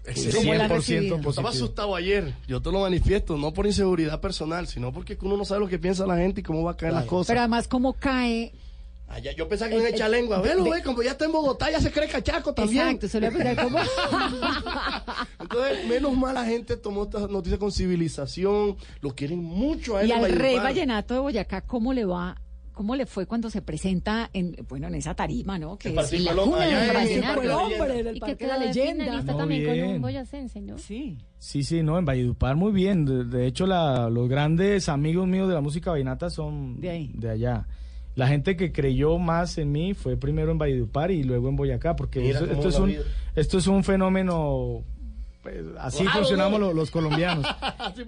[0.06, 0.48] Excelente.
[0.48, 1.30] 100% Yo positivo.
[1.30, 5.44] estaba asustado ayer, yo te lo manifiesto, no por inseguridad personal, sino porque uno no
[5.44, 7.26] sabe lo que piensa la gente y cómo va a caer las cosas.
[7.28, 8.52] Pero además, ¿cómo cae?
[9.18, 10.38] Ya- yo pensaba que Eh, iban a eh, echar lengua.
[10.40, 12.82] de- Velo, de- ve, como ya está en Bogotá, ya se cree cachaco también.
[12.86, 13.78] Exacto, se le va a pensar cómo.
[15.40, 20.08] Entonces, menos mal la gente tomó esta noticia con civilización, lo quieren mucho a él.
[20.08, 22.40] Y al rey vallenato de Boyacá, ¿cómo le va?
[22.72, 25.76] ¿Cómo le fue cuando se presenta en, bueno, en esa tarima, ¿no?
[25.76, 27.18] Que El es la cuna allá del de
[27.52, 27.94] hombre, Leyenda.
[28.04, 29.16] del Y que Parque de la de Leyenda.
[29.16, 30.78] Muy también con un boyacense, ¿no?
[30.78, 31.18] Sí.
[31.36, 33.04] Sí, sí, no, en Valledupar muy bien.
[33.04, 37.12] De, de hecho, la- los grandes amigos míos de la música vallenata son De ahí.
[37.28, 37.66] allá.
[38.20, 41.96] La gente que creyó más en mí fue primero en Valledupar y luego en Boyacá,
[41.96, 43.00] porque Mira esto, es un, vida.
[43.34, 44.84] esto es un fenómeno,
[45.42, 47.46] pues, así funcionamos los, colombianos.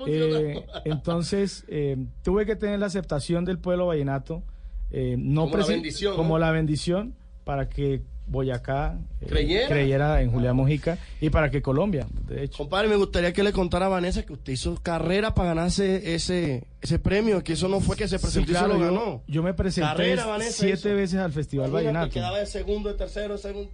[0.06, 4.42] Eh, entonces, eh, tuve que tener la aceptación del pueblo vallenato,
[4.90, 6.38] eh, no Como la presi- bendición, como ¿no?
[6.40, 8.02] la bendición para que
[8.32, 9.68] Boyacá eh, Creyera.
[9.68, 12.58] creyera en Julián Mojica y para que Colombia, de hecho.
[12.58, 16.64] Compadre, me gustaría que le contara a Vanessa que usted hizo carrera para ganarse ese,
[16.80, 19.22] ese premio, que eso no fue que se presentó Sí, claro, y se lo ganó.
[19.28, 20.94] Yo, me presenté Carrera, Vanessa, siete hizo.
[20.96, 22.14] veces al Festival Imagínate, Vallenato.
[22.14, 23.70] quedaba de segundo, de tercero, de segundo.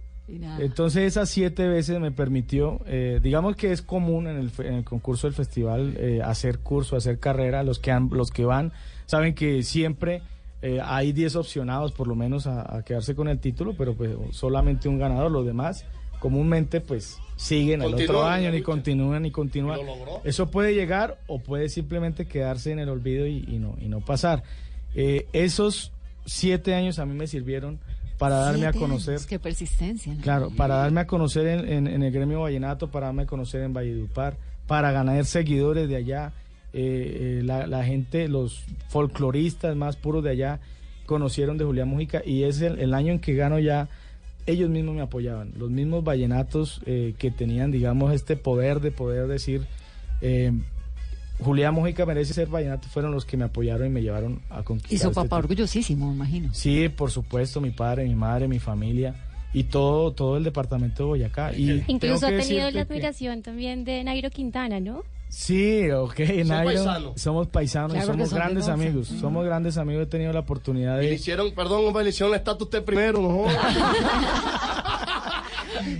[0.59, 4.75] Entonces esas siete veces me permitió, eh, digamos que es común en el, fe- en
[4.75, 7.63] el concurso del festival eh, hacer curso, hacer carrera.
[7.63, 8.71] Los que han, los que van
[9.07, 10.21] saben que siempre
[10.61, 14.11] eh, hay 10 opcionados por lo menos a, a quedarse con el título, pero pues
[14.31, 15.31] solamente un ganador.
[15.31, 15.85] Los demás
[16.19, 19.79] comúnmente pues siguen el otro Continúan, año, ni continúan, ni continúan.
[19.79, 20.21] Y lo logró.
[20.25, 24.01] Eso puede llegar o puede simplemente quedarse en el olvido y, y no, y no
[24.01, 24.43] pasar.
[24.95, 25.93] Eh, esos
[26.25, 27.79] siete años a mí me sirvieron
[28.17, 29.13] para darme a conocer.
[29.13, 30.13] años, Qué persistencia.
[30.13, 30.21] ¿no?
[30.21, 33.61] Claro, para darme a conocer en, en- en el gremio vallenato, para darme a conocer
[33.61, 34.35] en Valledupar,
[34.67, 36.33] para ganar seguidores de allá.
[36.73, 40.59] Eh, eh, la, la gente, los folcloristas más puros de allá,
[41.05, 43.89] conocieron de Julián Mujica y es el, el año en que gano ya.
[44.45, 49.27] Ellos mismos me apoyaban, los mismos vallenatos eh, que tenían, digamos, este poder de poder
[49.27, 49.67] decir,
[50.21, 50.51] eh,
[51.39, 54.93] Julián Mujica merece ser vallenato, fueron los que me apoyaron y me llevaron a conquistar.
[54.93, 56.53] Y su este papá orgullosísimo, me imagino.
[56.53, 59.15] Sí, por supuesto, mi padre, mi madre, mi familia
[59.53, 61.53] y todo todo el departamento de Boyacá.
[61.55, 65.03] Y Incluso ha tenido la que- admiración también de Nairo Quintana, ¿no?
[65.29, 69.07] Sí, ok, Nairo, somos paisanos Claro y somos grandes amigos.
[69.07, 71.15] Somos grandes amigos, he tenido la oportunidad Y le de...
[71.15, 73.45] hicieron, perdón, hombre, le hicieron la estatua a usted primero, no.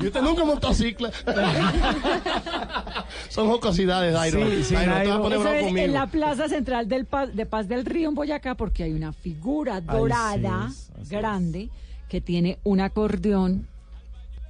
[0.01, 1.09] Y usted nunca montó cicla.
[3.29, 4.45] Son jocosidades, Dairo.
[4.49, 7.67] Sí, sí, Dairo, te vas a poner en la plaza central del Paz- de Paz
[7.69, 10.69] del Río en Boyacá porque hay una figura dorada
[11.09, 11.69] grande
[12.09, 13.67] que tiene un acordeón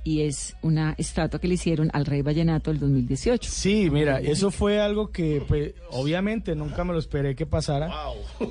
[0.04, 3.50] y es una estatua que le hicieron al Rey Vallenato el 2018.
[3.50, 7.92] Sí, mira, eso fue algo que pues, obviamente nunca me lo esperé que pasara.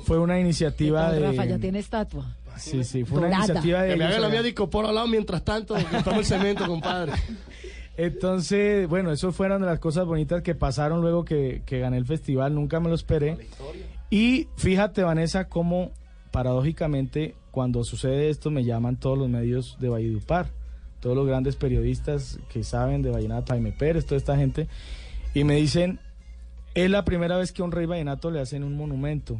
[0.03, 1.19] Fue una iniciativa de...
[1.19, 2.35] Rafa ya tiene estatua.
[2.57, 3.91] Sí, sí, fue una iniciativa de...
[3.91, 7.13] Que me haga la de Icopor al lado mientras tanto, que estamos el cemento, compadre.
[7.97, 12.05] Entonces, bueno, eso fueron de las cosas bonitas que pasaron luego que, que gané el
[12.05, 13.37] festival, nunca me lo esperé.
[14.09, 15.91] Y fíjate, Vanessa, cómo
[16.31, 20.47] paradójicamente cuando sucede esto me llaman todos los medios de Valledupar,
[20.99, 24.67] todos los grandes periodistas que saben de Vallenato, Jaime Pérez, toda esta gente,
[25.33, 25.99] y me dicen,
[26.75, 29.39] es la primera vez que a un rey vallenato le hacen un monumento.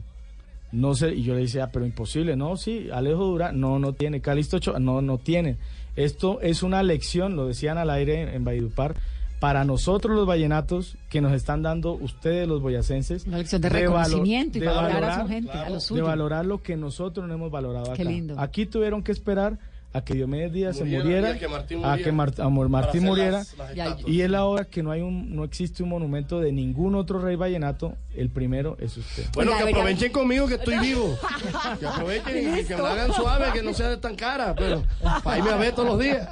[0.71, 3.93] No sé, y yo le decía, "Ah, pero imposible, no, sí, Alejo Dura, no, no
[3.93, 5.57] tiene, Calixto Ochoa, no, no tiene.
[5.95, 8.95] Esto es una lección, lo decían al aire en, en Valledupar,
[9.39, 13.25] para nosotros los vallenatos que nos están dando ustedes los boyacenses.
[13.25, 16.03] Una lección de reconocimiento y de hablar a valorar- su gente, a lo de suyo.
[16.05, 18.11] valorar lo que nosotros no hemos valorado Qué acá.
[18.11, 18.35] lindo.
[18.37, 19.57] Aquí tuvieron que esperar
[19.91, 22.11] a que Diomedes Díaz se Muriera, a que Martín a que muriera.
[22.11, 23.39] Mar- a Mor- Martín muriera.
[23.39, 26.51] las- las y, es la hora que no hay un, no existe un monumento de
[26.51, 27.95] ningún otro rey vallenato.
[28.15, 29.25] El primero es usted.
[29.33, 31.17] Bueno, que aprovechen conmigo que estoy vivo.
[31.79, 34.53] Que aprovechen y que me hagan suave, que no sea tan cara.
[34.55, 34.83] Pero
[35.23, 36.27] para irme a ver todos los días.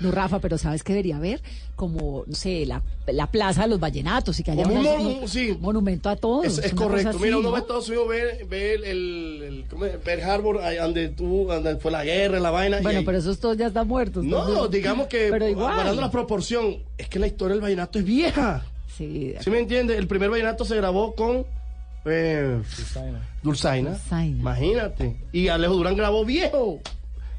[0.00, 1.42] No, Rafa, pero ¿sabes qué debería haber?
[1.76, 4.92] Como, no sé, la, la plaza de los vallenatos y que haya Como un una-
[4.96, 5.56] monu- sí.
[5.60, 6.58] monumento a todos.
[6.58, 7.10] Es, correcto.
[7.10, 7.52] así, Mira, uno ¿no?
[7.52, 9.96] va a Estados Unidos, ve, ve el, el, el- ¿cómo es?
[9.96, 11.48] Pearl Harbor, ahí donde, tú,
[11.80, 12.80] fue la guerra, la vaina.
[12.80, 14.24] y Bueno, ahí- pero esos todos ya están muertos.
[14.24, 15.74] No, entonces- digamos que, Pero igual.
[15.74, 18.64] guardando la proporción, es que la historia del vallenato es vieja.
[18.96, 19.98] Sí, ¿Sí me entiendes?
[19.98, 21.46] El primer vallenato se grabó con
[22.04, 23.28] eh, Dulzaina.
[23.42, 23.98] Dulzaina.
[24.26, 25.16] Imagínate.
[25.32, 26.80] Y Alejo Durán grabó viejo,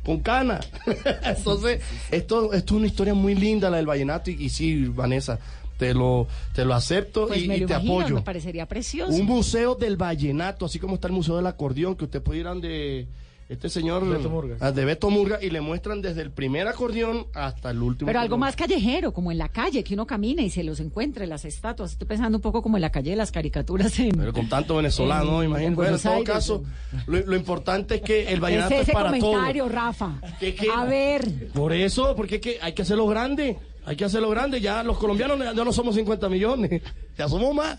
[0.06, 0.60] con cana.
[1.24, 4.32] Entonces, esto, esto es una historia muy linda, la del vallenato.
[4.32, 5.38] Y, y sí, Vanessa,
[5.78, 8.16] te lo, te lo acepto Pues y, me y lo te imagino, apoyo.
[8.16, 9.12] me parecería precioso.
[9.14, 12.48] Un museo del vallenato, así como está el museo del acordeón, que usted puede ir
[12.48, 13.08] a donde
[13.54, 14.58] este señor Beto Murga.
[14.60, 18.08] ah, de Beto Murga y le muestran desde el primer acordeón hasta el último.
[18.08, 18.40] Pero algo acordeón.
[18.42, 21.92] más callejero, como en la calle, que uno camina y se los encuentre, las estatuas.
[21.94, 23.98] Estoy pensando un poco como en la calle de las caricaturas.
[24.00, 24.12] En...
[24.18, 25.68] Pero con tanto venezolano, En- imagínate.
[25.68, 26.64] en Bueno, en todo Aires, caso,
[27.08, 29.70] lo, lo importante es que el vallenato es es, ese para comentario.
[29.70, 30.20] Rafa.
[30.40, 33.58] Que- que- A ver, Por eso, porque es que hay que hacerlo grande.
[33.86, 34.62] Hay que hacerlo grande.
[34.62, 36.82] Ya los colombianos ya no somos 50 millones.
[37.18, 37.78] Ya somos más.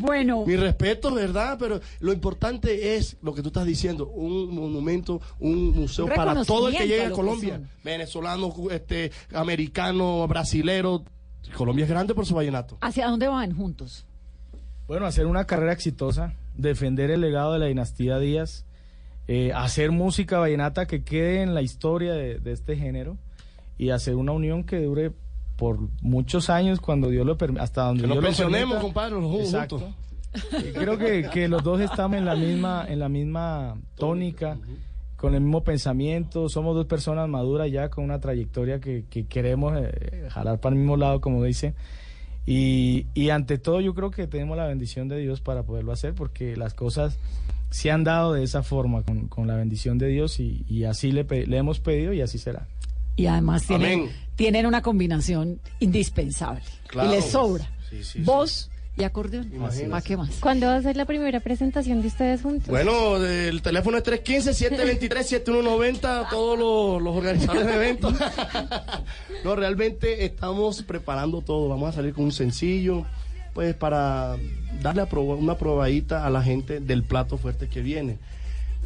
[0.00, 1.56] Bueno, Mi respeto, ¿verdad?
[1.58, 6.68] Pero lo importante es lo que tú estás diciendo, un monumento, un museo para todo
[6.68, 7.60] el que llegue a Colombia.
[7.84, 11.04] Venezolano, este, americano, brasilero.
[11.56, 12.78] Colombia es grande por su vallenato.
[12.80, 14.06] ¿hacia dónde van juntos?
[14.86, 18.64] Bueno, hacer una carrera exitosa, defender el legado de la dinastía Díaz,
[19.28, 23.18] eh, hacer música vallenata que quede en la historia de, de este género
[23.78, 25.12] y hacer una unión que dure
[25.62, 28.82] por muchos años cuando Dios lo permita, hasta donde Que nos Dios lo pensionemos, permita.
[28.82, 29.46] compadre, los juntos.
[29.46, 29.94] Exacto.
[30.74, 34.58] Creo que, que los dos estamos en la misma, en la misma tónica,
[35.16, 36.48] con el mismo pensamiento.
[36.48, 40.80] Somos dos personas maduras ya con una trayectoria que, que queremos eh, jalar para el
[40.80, 41.74] mismo lado, como dice.
[42.44, 46.12] Y, y ante todo yo creo que tenemos la bendición de Dios para poderlo hacer
[46.12, 47.20] porque las cosas
[47.70, 51.12] se han dado de esa forma, con, con la bendición de Dios y, y así
[51.12, 52.66] le, le hemos pedido y así será.
[53.16, 54.12] Y además tienen, Amén.
[54.36, 56.62] tienen una combinación indispensable.
[56.86, 57.10] Claro.
[57.10, 57.68] Y les sobra.
[57.90, 58.22] Sí, sí, sí.
[58.22, 59.50] Voz y acordeón.
[59.52, 59.90] Imagínate.
[59.90, 60.30] ¿Para qué más?
[60.40, 62.68] ¿Cuándo va a ser la primera presentación de ustedes juntos?
[62.68, 68.14] Bueno, el teléfono es 315-723-7190, todos los, los organizadores de eventos.
[69.44, 71.68] no, realmente estamos preparando todo.
[71.68, 73.06] Vamos a salir con un sencillo,
[73.54, 74.36] pues para
[74.82, 78.18] darle una probadita a la gente del plato fuerte que viene.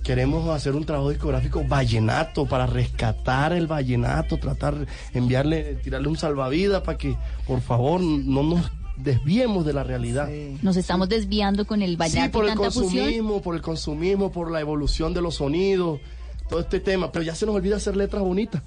[0.07, 6.83] Queremos hacer un trabajo discográfico vallenato para rescatar el vallenato, tratar enviarle, tirarle un salvavidas
[6.83, 10.29] para que, por favor, no nos desviemos de la realidad.
[10.63, 12.93] Nos estamos desviando con el Sí, vallenato por y el tanta fusión.
[13.05, 15.99] consumismo, por el consumismo, por la evolución de los sonidos,
[16.49, 17.11] todo este tema.
[17.11, 18.63] Pero ya se nos olvida hacer letras bonitas.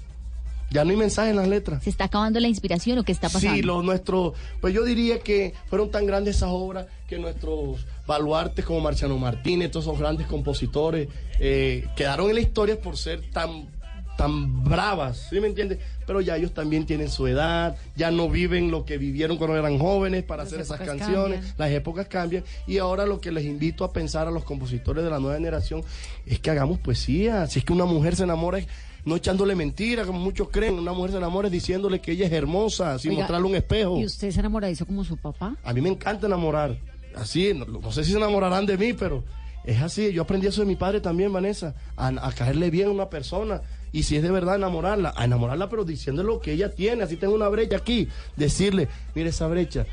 [0.72, 1.82] Ya no hay mensaje en las letras.
[1.82, 3.56] ¿Se está acabando la inspiración o qué está pasando?
[3.56, 8.64] Sí, los nuestros, pues yo diría que fueron tan grandes esas obras que nuestros baluartes
[8.64, 11.06] como Marciano Martínez, todos esos grandes compositores,
[11.38, 13.68] eh, quedaron en la historia por ser tan,
[14.16, 15.78] tan bravas, ¿sí me entiendes?
[16.08, 19.78] Pero ya ellos también tienen su edad, ya no viven lo que vivieron cuando eran
[19.78, 21.54] jóvenes para Las hacer esas canciones, cambian.
[21.56, 25.10] las épocas cambian y ahora lo que les invito a pensar a los compositores de
[25.10, 25.84] la nueva generación
[26.26, 28.66] es que hagamos poesía, si es que una mujer se enamora es
[29.04, 32.32] no echándole mentiras como muchos creen, una mujer se enamora es diciéndole que ella es
[32.32, 33.98] hermosa, sin Oiga, mostrarle un espejo.
[33.98, 35.56] ¿Y usted se enamoradizo como su papá?
[35.62, 36.76] A mí me encanta enamorar.
[37.16, 39.24] Así, no, no sé si se enamorarán de mí, pero
[39.64, 40.12] es así.
[40.12, 43.62] Yo aprendí eso de mi padre también, Vanessa, a, a caerle bien a una persona.
[43.92, 47.02] Y si es de verdad enamorarla, a enamorarla, pero diciéndole lo que ella tiene.
[47.02, 48.08] Así tengo una brecha aquí.
[48.36, 49.84] Decirle, mire esa brecha.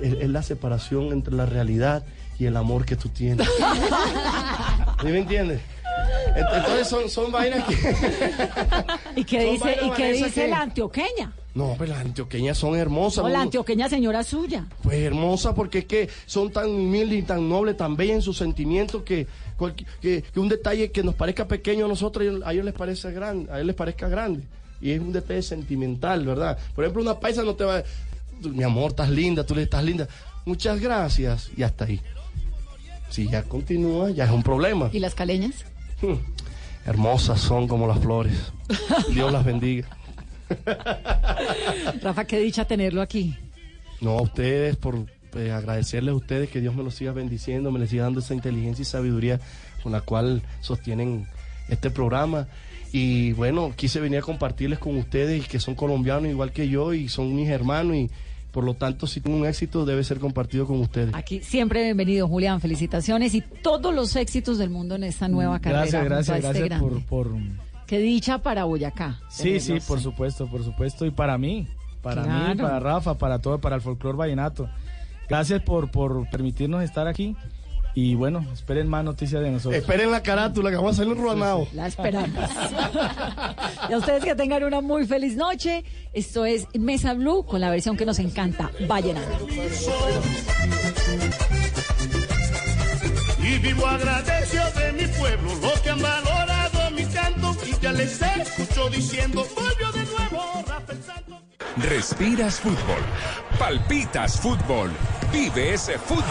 [0.00, 2.04] Es, es la separación entre la realidad
[2.38, 3.46] y el amor que tú tienes.
[5.00, 5.60] ¿Sí me entiendes?
[6.36, 7.74] Ent- Entonces son, son vainas que...
[9.16, 11.32] ¿Y qué dice, ¿y qué dice que- la antioqueña?
[11.54, 13.24] No, pues las antioqueñas son hermosas.
[13.24, 14.66] O la antioqueña señora suya.
[14.82, 18.36] Pues hermosa porque es que son tan humildes y tan nobles, tan bellas en sus
[18.38, 19.26] sentimientos que,
[20.00, 22.74] que, que un detalle que nos parezca pequeño a nosotros, a ellos- a ellos les
[22.74, 24.44] parece grande, a ellos les parezca grande.
[24.80, 26.56] Y es un detalle sentimental, ¿verdad?
[26.74, 27.84] Por ejemplo, una paisa no te va a
[28.42, 30.08] mi amor, estás linda, tú le estás linda.
[30.46, 31.50] Muchas gracias.
[31.56, 32.00] Y hasta ahí.
[33.10, 34.88] Si ya continúa, ya es un problema.
[34.92, 35.64] ¿Y las caleñas?
[36.00, 36.14] Hmm.
[36.86, 38.32] Hermosas son como las flores.
[39.12, 39.88] Dios las bendiga.
[42.02, 43.36] Rafa, qué dicha tenerlo aquí.
[44.00, 47.78] No, a ustedes por eh, agradecerles a ustedes que Dios me los siga bendiciendo, me
[47.78, 49.40] les siga dando esa inteligencia y sabiduría
[49.82, 51.26] con la cual sostienen
[51.68, 52.48] este programa.
[52.92, 57.08] Y bueno, quise venir a compartirles con ustedes que son colombianos igual que yo y
[57.08, 58.10] son mis hermanos y,
[58.50, 61.14] Por lo tanto, si tengo un éxito, debe ser compartido con ustedes.
[61.14, 62.60] Aquí siempre bienvenido, Julián.
[62.60, 65.82] Felicitaciones y todos los éxitos del mundo en esta nueva carrera.
[65.82, 67.36] Gracias, gracias, este gracias por, por...
[67.90, 69.18] Qué dicha para Boyacá.
[69.28, 71.04] Sí, sí, por supuesto, por supuesto.
[71.06, 71.66] Y para mí,
[72.00, 74.70] para mí, para Rafa, para todo, para el folclor vallenato.
[75.28, 77.34] Gracias por, por permitirnos estar aquí.
[77.96, 79.74] Y bueno, esperen más noticias de nosotros.
[79.74, 81.66] Esperen la carátula que vamos a hacer un ruanao.
[81.74, 82.38] La esperamos.
[83.90, 85.82] y a ustedes que tengan una muy feliz noche.
[86.12, 89.48] Esto es Mesa Blue con la versión que nos encanta, Vallenato.
[93.42, 96.49] Y vivo agradecido de mi pueblo, los que han valorado
[97.66, 101.38] y ya les escucho diciendo, volvió de nuevo Rafael Santos.
[101.76, 103.02] Respiras fútbol,
[103.58, 104.90] palpitas fútbol,
[105.32, 106.24] vive ese fútbol.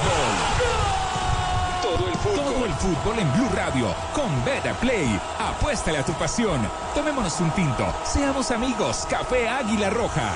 [1.82, 2.54] Todo el fútbol.
[2.54, 5.20] Todo el fútbol en Blue Radio con Beta Play.
[5.40, 6.60] Apuéstale a tu pasión.
[6.94, 7.94] Tomémonos un tinto.
[8.06, 9.08] Seamos amigos.
[9.10, 10.36] Café Águila Roja.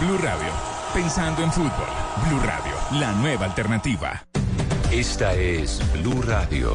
[0.00, 0.52] Blue Radio.
[0.92, 1.88] Pensando en fútbol.
[2.26, 2.74] Blue Radio.
[3.00, 4.24] La nueva alternativa.
[4.90, 6.74] Esta es Blue Radio.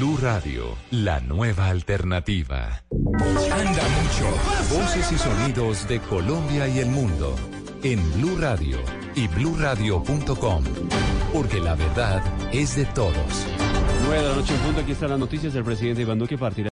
[0.00, 2.82] Blue Radio, la nueva alternativa.
[2.90, 4.74] Anda mucho.
[4.74, 7.36] Voces y sonidos de Colombia y el mundo
[7.82, 8.78] en Blue Radio
[9.14, 10.64] y bluradio.com,
[11.34, 13.46] porque la verdad es de todos.
[14.06, 15.54] 9 de la noche en punto, aquí están las noticias.
[15.54, 16.68] El presidente Iván Duque partirá.